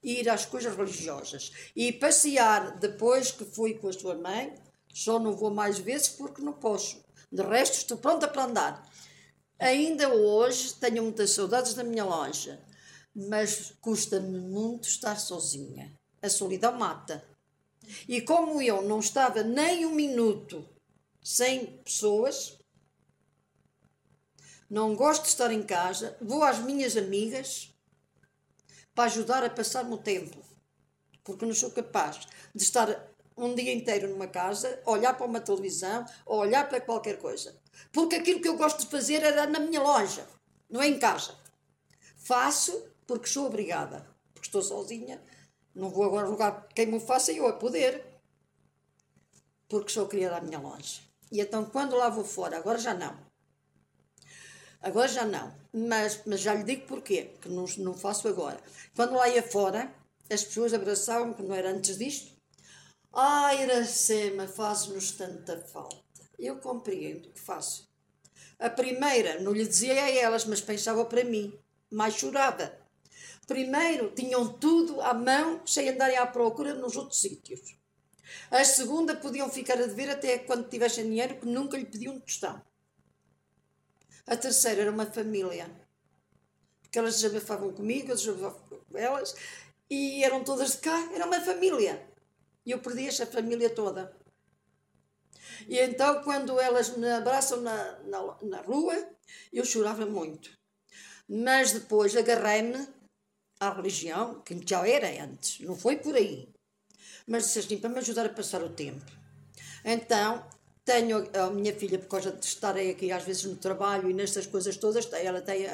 [0.00, 1.50] e ir às coisas religiosas.
[1.74, 4.54] E passear depois que fui com a sua mãe,
[4.94, 7.04] só não vou mais vezes porque não posso.
[7.32, 8.88] De resto, estou pronta para andar.
[9.58, 12.62] Ainda hoje tenho muitas saudades da minha loja,
[13.12, 15.95] mas custa-me muito estar sozinha.
[16.26, 17.24] A solidão mata.
[18.08, 20.68] E como eu não estava nem um minuto
[21.22, 22.58] sem pessoas,
[24.68, 27.72] Não gosto de estar em casa, vou às minhas amigas
[28.92, 30.36] para ajudar a passar-me o tempo.
[31.22, 32.88] Porque não sou capaz de estar
[33.36, 37.56] um dia inteiro numa casa, olhar para uma televisão ou olhar para qualquer coisa.
[37.92, 40.26] Porque aquilo que eu gosto de fazer era na minha loja,
[40.68, 41.32] não é em casa.
[42.16, 44.04] Faço porque sou obrigada,
[44.34, 45.22] porque estou sozinha.
[45.76, 48.02] Não vou agora rogar quem me faça eu a poder,
[49.68, 51.02] porque sou criada à minha loja.
[51.30, 53.14] E então, quando lá vou fora, agora já não.
[54.80, 55.54] Agora já não.
[55.74, 58.58] Mas, mas já lhe digo porquê, que não, não faço agora.
[58.94, 59.92] Quando lá ia fora,
[60.30, 62.32] as pessoas abraçavam-me, que não era antes disto.
[63.12, 65.98] Ai, Iracema, faz-nos tanta falta.
[66.38, 67.86] Eu compreendo que faço.
[68.58, 71.52] A primeira, não lhe dizia a elas, mas pensava para mim.
[71.90, 72.85] Mais chorava.
[73.46, 77.76] Primeiro, tinham tudo à mão, sem andarem à procura nos outros sítios.
[78.50, 82.60] A segunda, podiam ficar a dever até quando tivessem dinheiro, que nunca lhe pediam tostão.
[84.26, 85.70] A terceira era uma família.
[86.82, 88.58] Porque elas desabafavam comigo, eu desabafava
[88.90, 89.34] com elas,
[89.88, 92.04] e eram todas de cá, era uma família.
[92.64, 94.16] E eu perdi esta família toda.
[95.68, 99.08] E então, quando elas me abraçam na, na, na rua,
[99.52, 100.50] eu chorava muito.
[101.28, 102.95] Mas depois agarrei-me
[103.58, 106.48] à religião, que já era antes, não foi por aí.
[107.26, 109.04] Mas disse assim, para me ajudar a passar o tempo.
[109.84, 110.44] Então,
[110.84, 114.46] tenho a minha filha, por causa de estarem aqui às vezes no trabalho e nestas
[114.46, 115.72] coisas todas, ela tem a,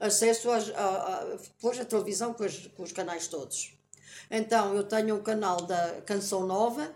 [0.00, 1.38] a, acesso às, a,
[1.80, 3.76] a, televisão com, as, com os canais todos.
[4.30, 6.94] Então, eu tenho o canal da Canção Nova.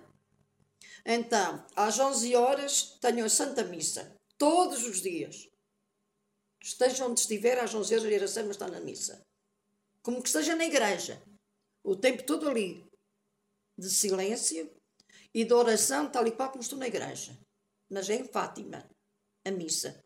[1.04, 4.14] Então, às 11 horas, tenho a Santa Missa.
[4.36, 5.48] Todos os dias.
[6.62, 9.20] Esteja onde estiver, às 11 horas, a Iracema está na missa.
[10.02, 11.22] Como que esteja na igreja.
[11.84, 12.86] O tempo todo ali.
[13.78, 14.70] De silêncio
[15.34, 17.38] e de oração, tal e qual como estou na igreja.
[17.90, 18.88] Mas é em Fátima,
[19.44, 20.02] a missa.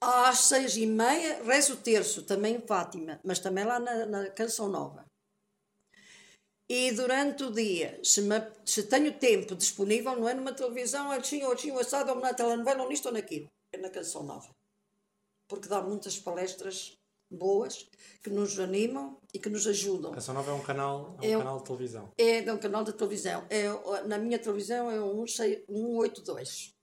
[0.00, 4.30] Às seis e meia, rezo o terço, também em Fátima, mas também lá na, na
[4.30, 5.06] Canção Nova.
[6.68, 11.42] E durante o dia, se, me, se tenho tempo disponível, não é numa televisão, assim
[11.42, 13.50] ou assim, assado, ou na telenovela, ou nisto ou naquilo.
[13.72, 14.50] É na Canção Nova.
[15.48, 16.98] Porque dá muitas palestras
[17.34, 17.88] boas
[18.22, 20.12] que nos animam e que nos ajudam.
[20.12, 22.12] A Canção Nova é um canal, é um É canal de televisão.
[22.16, 23.46] É de um canal de televisão.
[23.50, 26.74] É, na minha televisão é um 182.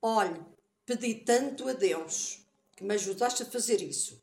[0.00, 0.40] Olhe,
[0.86, 2.44] pedi tanto a Deus
[2.76, 4.22] que me ajudaste a fazer isso,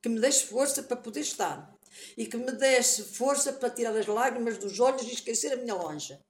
[0.00, 1.72] que me desse força para poder estar
[2.16, 5.74] e que me desse força para tirar as lágrimas dos olhos e esquecer a minha
[5.74, 6.20] lonja.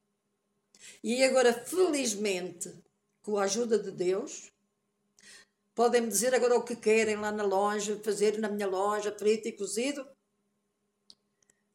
[1.02, 2.72] E agora, felizmente,
[3.22, 4.51] com a ajuda de Deus,
[5.74, 9.52] podem-me dizer agora o que querem lá na loja, fazer na minha loja, preto e
[9.52, 10.06] cozido.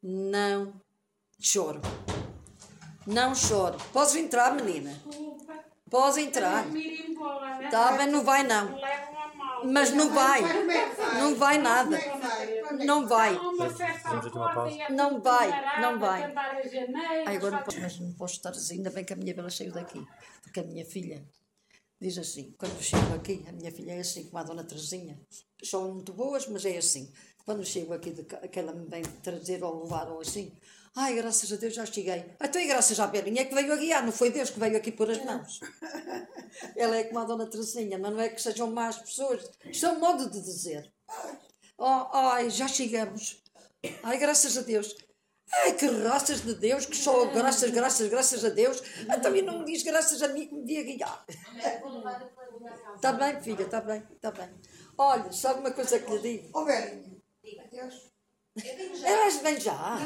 [0.02, 0.80] Não
[1.40, 1.80] choro.
[3.06, 3.78] Não choro.
[3.92, 4.90] Podes entrar, menina.
[5.06, 5.64] Desculpa.
[5.90, 6.66] Podes entrar.
[6.76, 7.70] Ir embora.
[7.70, 8.78] Tá bem, não vai não.
[9.64, 10.42] Mas não vai.
[10.42, 11.18] É?
[11.18, 11.96] Não vai nada.
[11.96, 12.58] É que vai?
[12.58, 13.34] É Não vai.
[13.34, 15.98] E é Não vai, não
[17.26, 18.76] Ai, agora não posso, mas não posso estar assim.
[18.76, 20.06] Ainda bem que a minha bela saiu daqui.
[20.42, 21.24] Porque a minha filha
[22.00, 25.20] diz assim: quando chego aqui, a minha filha é assim como a dona Terezinha.
[25.62, 27.12] São muito boas, mas é assim.
[27.44, 30.52] Quando chego aqui, de, que ela me vem trazer ou levar ou assim.
[30.94, 32.24] Ai, graças a Deus já cheguei.
[32.40, 34.90] Até graças à Belinha é que veio a guiar, não foi Deus que veio aqui
[34.90, 35.60] pôr as mãos.
[36.76, 39.48] Ela é como a dona Terezinha, mas não é que sejam más pessoas.
[39.64, 40.92] Isto é um modo de dizer.
[41.78, 43.42] Oh, ai, já chegamos.
[44.02, 44.94] Ai, graças a Deus.
[45.52, 48.82] Ai, que graças de Deus, que só graças, graças, graças a Deus.
[49.08, 51.24] Ah, também não me diz graças a mim que me devia guiar.
[52.94, 54.50] Está bem, filha, está bem, está bem.
[54.96, 56.50] Olha, sabe uma coisa que lhe digo?
[56.54, 57.18] Ó, Belinha.
[57.70, 58.12] Deus.
[59.04, 59.96] Elas vêm já.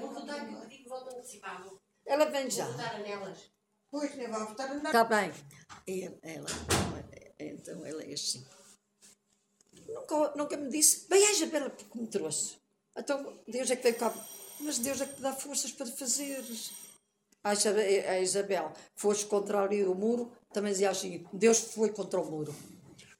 [0.00, 1.80] Vou votar, eu digo que voto antecipado.
[2.06, 2.64] Ela vem já.
[2.64, 3.50] Vou votar nelas.
[3.90, 4.76] Pois, nem vai andar.
[4.76, 5.32] Está bem.
[5.86, 6.46] E ela,
[7.38, 8.44] então ela é assim.
[9.86, 12.58] Nunca, nunca me disse, bem, a Isabela, porque me trouxe.
[12.96, 14.12] Então, Deus é que veio cá.
[14.64, 16.72] Mas Deus é que te dá forças para fazeres.
[17.42, 22.18] A Isabel, a Isabel foste contra ali o muro, também dizia assim, Deus foi contra
[22.18, 22.54] o muro.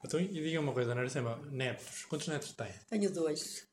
[0.03, 2.71] Então, e diga uma coisa, Ana Aracema, netos, quantos netos tem?
[2.89, 3.67] Tenho dois.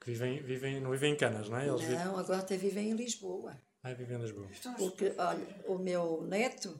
[0.00, 1.68] Que vivem, vivem, não vivem em Canas, não é?
[1.68, 3.56] Eles vivem, Não, agora até vivem em Lisboa.
[3.84, 4.48] ah, vivem em Lisboa.
[4.76, 6.78] Porque, olha, o meu neto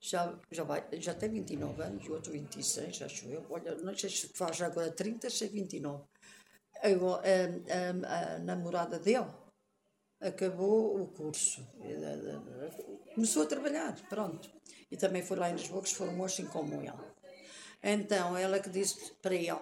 [0.00, 3.44] já, já, vai, já tem 29 anos, o outro 26, acho eu.
[3.50, 6.04] Olha, não sei se faz agora 30, sei 29.
[6.82, 9.26] Eu, a, a, a namorada dele
[10.20, 11.66] acabou o curso.
[13.14, 14.50] Começou a trabalhar, pronto.
[14.90, 16.92] E também foi lá em Lisboa que se formou assim como ele.
[17.82, 19.54] Então, ela que disse para ele,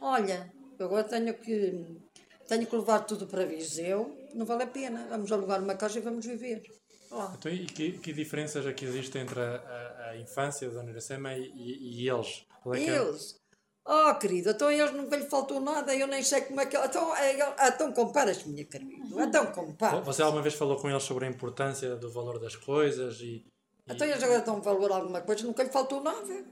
[0.00, 2.00] olha, agora tenho que,
[2.46, 6.02] tenho que levar tudo para Viseu, não vale a pena, vamos alugar uma casa e
[6.02, 6.62] vamos viver.
[7.10, 7.34] lá.
[7.38, 11.34] Então, e que, que diferenças aqui existem entre a, a, a infância da Dona Iracema
[11.34, 12.44] e, e, e eles?
[12.66, 13.41] É que é- Eles?
[13.84, 16.76] Oh, querido, então eles nunca lhe faltou nada, eu nem sei como é que.
[16.76, 17.36] Então, é,
[17.68, 19.20] então comparas, minha querido.
[19.20, 20.04] Então comparas.
[20.04, 23.44] Você alguma vez falou com eles sobre a importância do valor das coisas e, e-
[23.88, 26.44] Então eles agora dão valor a alguma coisa, nunca lhe faltou nada.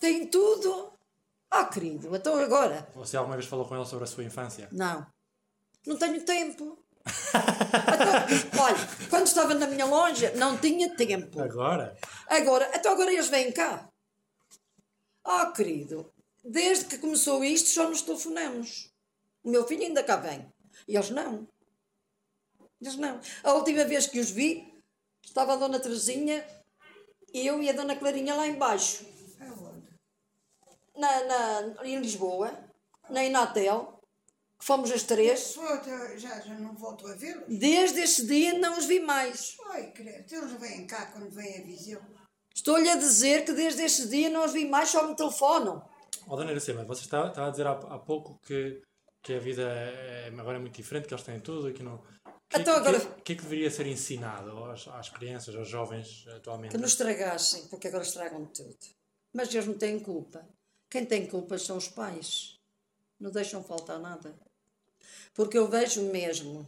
[0.00, 0.90] Tem tudo.
[1.52, 2.88] Oh, querido, então agora?
[2.94, 4.66] você alguma vez falou com eles sobre a sua infância?
[4.72, 5.06] Não.
[5.86, 6.78] Não tenho tempo.
[7.06, 8.76] Então, olha,
[9.10, 11.40] quando estava na minha loja, não tinha tempo.
[11.40, 11.96] Agora?
[12.28, 13.88] Agora, então agora eles vêm cá.
[15.26, 16.10] Oh, querido,
[16.42, 18.90] desde que começou isto só nos telefonamos.
[19.42, 20.52] O meu filho ainda cá vem.
[20.86, 21.46] E eles não.
[22.80, 23.20] Eles não.
[23.42, 24.82] A última vez que os vi,
[25.24, 26.46] estava a Dona Terezinha,
[27.32, 29.06] eu e a Dona Clarinha lá embaixo.
[29.40, 29.88] Aonde?
[30.96, 32.52] Na, na, em Lisboa,
[33.08, 34.00] na Inatel,
[34.58, 35.56] que fomos as três.
[36.16, 37.44] Já, já não volto a vê-los?
[37.48, 39.56] Desde esse dia não os vi mais.
[39.70, 42.00] Ai, credo, eles vêm cá quando vêm a Viseu.
[42.54, 45.82] Estou-lhe a dizer que desde esse dia não os vi mais, só me telefonam.
[46.32, 48.80] Oh, Dona Iracema, você está, está a dizer há, há pouco que,
[49.20, 51.96] que a vida é, agora é muito diferente, que eles têm tudo e que não...
[51.96, 52.00] O
[52.48, 56.24] que, Então agora- que, que é que deveria ser ensinado às, às crianças, aos jovens
[56.28, 56.70] atualmente?
[56.70, 58.76] Que nos estragassem, porque agora estragam tudo.
[59.32, 60.46] Mas eles não têm culpa.
[60.88, 62.56] Quem tem culpa são os pais.
[63.18, 64.32] Não deixam faltar nada.
[65.34, 66.66] Porque eu vejo mesmo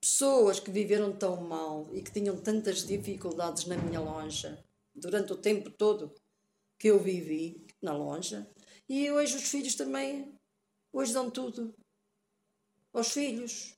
[0.00, 4.62] pessoas que viveram tão mal e que tinham tantas dificuldades na minha loja
[4.94, 6.14] durante o tempo todo
[6.78, 8.48] que eu vivi na loja.
[8.88, 10.34] E hoje os filhos também,
[10.92, 11.74] hoje dão tudo
[12.92, 13.74] aos filhos.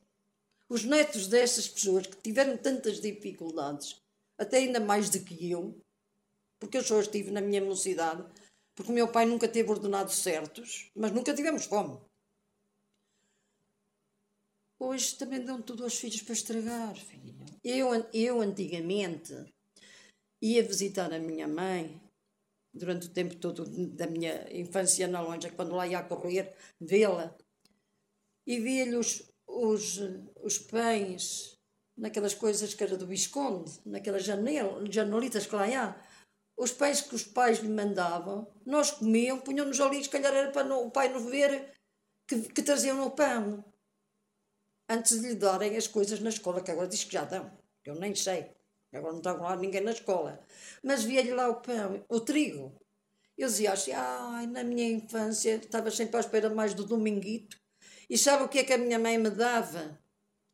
[0.69, 4.01] Os netos dessas pessoas que tiveram tantas dificuldades,
[4.39, 5.79] até ainda mais do que eu,
[6.59, 8.25] porque eu só estive na minha mocidade,
[8.75, 12.01] porque o meu pai nunca teve ordenados certos, mas nunca tivemos fome.
[14.79, 17.35] Hoje também dão tudo aos filhos para estragar, filho.
[17.65, 19.33] Eu, eu antigamente
[20.43, 22.01] ia visitar a minha mãe
[22.77, 27.37] durante o tempo todo da minha infância na longe, quando lá ia a correr, vê-la
[28.47, 30.01] e via-lhe os, os,
[30.43, 31.59] os pães
[31.97, 35.97] naquelas coisas que era do Visconde, naquelas janel, janelitas que lá há.
[36.57, 40.75] Os pães que os pais lhe mandavam, nós comíamos, punham-nos ali, se calhar era para
[40.75, 41.73] o pai nos ver
[42.27, 43.65] que, que traziam no pão.
[44.89, 47.51] Antes de lhe darem as coisas na escola, que agora diz que já dão.
[47.85, 48.51] Eu nem sei.
[48.93, 50.41] Agora não está lá ninguém na escola.
[50.83, 52.75] Mas via-lhe lá o pão, o trigo.
[53.37, 57.59] Eu dizia assim, ai, na minha infância estava sempre à espera mais do dominguito.
[58.09, 59.99] E sabe o que é que a minha mãe me dava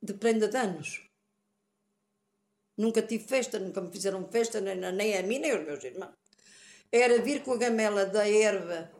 [0.02, 1.08] de prenda de anos?
[2.76, 6.14] Nunca tive festa, nunca me fizeram festa, nem, nem a mim, nem aos meus irmãos.
[6.90, 8.90] Era vir com a gamela da erva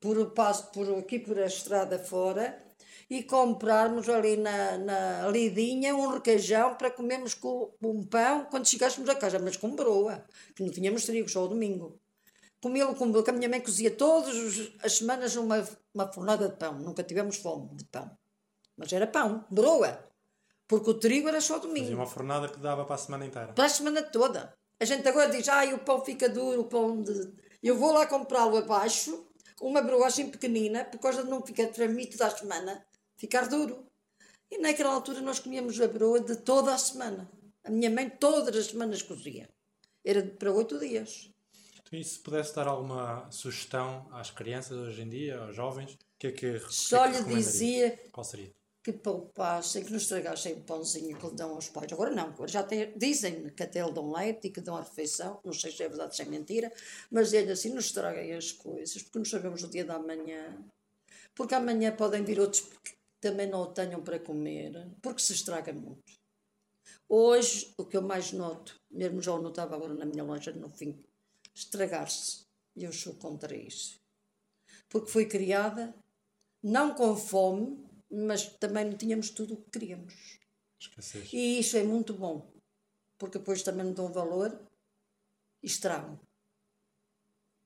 [0.00, 2.63] por, passo, por aqui por a estrada fora
[3.08, 9.08] e comprarmos ali na, na lidinha um requeijão para comermos com um pão quando chegássemos
[9.08, 10.24] a casa, mas com broa,
[10.54, 11.98] que não tínhamos trigo, só o domingo.
[12.60, 16.56] Comê-lo com broa, que a minha mãe cozia todas as semanas uma, uma fornada de
[16.56, 18.10] pão, nunca tivemos fome de pão.
[18.76, 19.98] Mas era pão, broa,
[20.66, 23.52] porque o trigo era só domingo Fazia uma fornada que dava para a semana inteira.
[23.52, 24.54] para a semana toda.
[24.80, 27.32] A gente agora diz, ai, o pão fica duro, o pão de...
[27.62, 29.26] Eu vou lá comprá-lo abaixo,
[29.60, 32.84] uma broa assim pequenina, por causa de não ficar para mim toda a semana,
[33.16, 33.86] ficar duro.
[34.50, 37.30] E naquela altura nós comíamos a broa de toda a semana.
[37.64, 39.48] A minha mãe todas as semanas cozia.
[40.04, 41.30] Era para oito dias.
[41.90, 46.26] E se pudesse dar alguma sugestão às crianças hoje em dia, aos jovens, o que
[46.26, 48.50] é que, Só o que é que lhe dizia Qual seria?
[48.84, 51.90] que poupassem, que não estragassem o pãozinho que lhe dão aos pais.
[51.90, 54.82] Agora não, agora já tem, dizem que até lhe dão leite e que dão a
[54.82, 56.70] refeição, não sei se é verdade, se é mentira,
[57.10, 60.62] mas ele assim, não estraguem as coisas, porque não sabemos o dia da manhã.
[61.34, 62.68] Porque amanhã podem vir outros
[63.24, 66.12] também não o tenham para comer, porque se estraga muito.
[67.08, 70.68] Hoje, o que eu mais noto, mesmo já o notava agora na minha loja, no
[70.68, 71.02] fim,
[71.54, 72.44] estragar-se.
[72.76, 73.98] E eu sou contra isso.
[74.90, 75.94] Porque fui criada,
[76.62, 80.38] não com fome, mas também não tínhamos tudo o que queríamos.
[80.78, 81.32] Escassez.
[81.32, 82.52] E isso é muito bom,
[83.16, 84.60] porque depois também não dão valor
[85.62, 86.20] e estragam.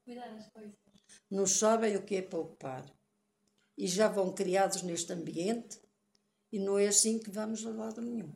[0.05, 0.75] Cuidar das coisas.
[1.29, 2.87] Não sabem o que é poupar.
[3.79, 5.81] E já vão criados neste ambiente
[6.53, 8.35] e não é assim que vamos a lado nenhum.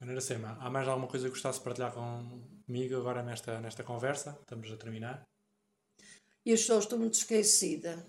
[0.00, 4.38] Ana Iracema, há mais alguma coisa que gostasse de partilhar comigo agora nesta, nesta conversa?
[4.40, 5.28] Estamos a terminar.
[6.46, 8.06] Eu só estou muito esquecida,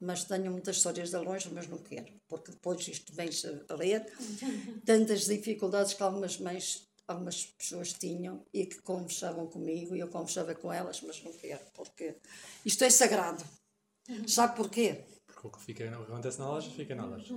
[0.00, 4.06] mas tenho muitas histórias de longe, mas não quero, porque depois isto vem-se a ler.
[4.86, 10.54] Tantas dificuldades que algumas mães, algumas pessoas tinham e que conversavam comigo e eu conversava
[10.54, 12.16] com elas, mas não quero, porque
[12.64, 13.44] isto é sagrado.
[14.26, 15.04] Sabe porquê?
[15.40, 17.32] Porque o que, fica, o que acontece na loja fica na loja.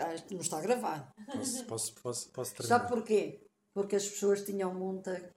[0.00, 1.06] Ah, Não está gravado.
[1.24, 2.78] Posso, posso, posso, posso terminar?
[2.78, 3.40] Sabe porquê?
[3.72, 5.34] porque as pessoas tinham muita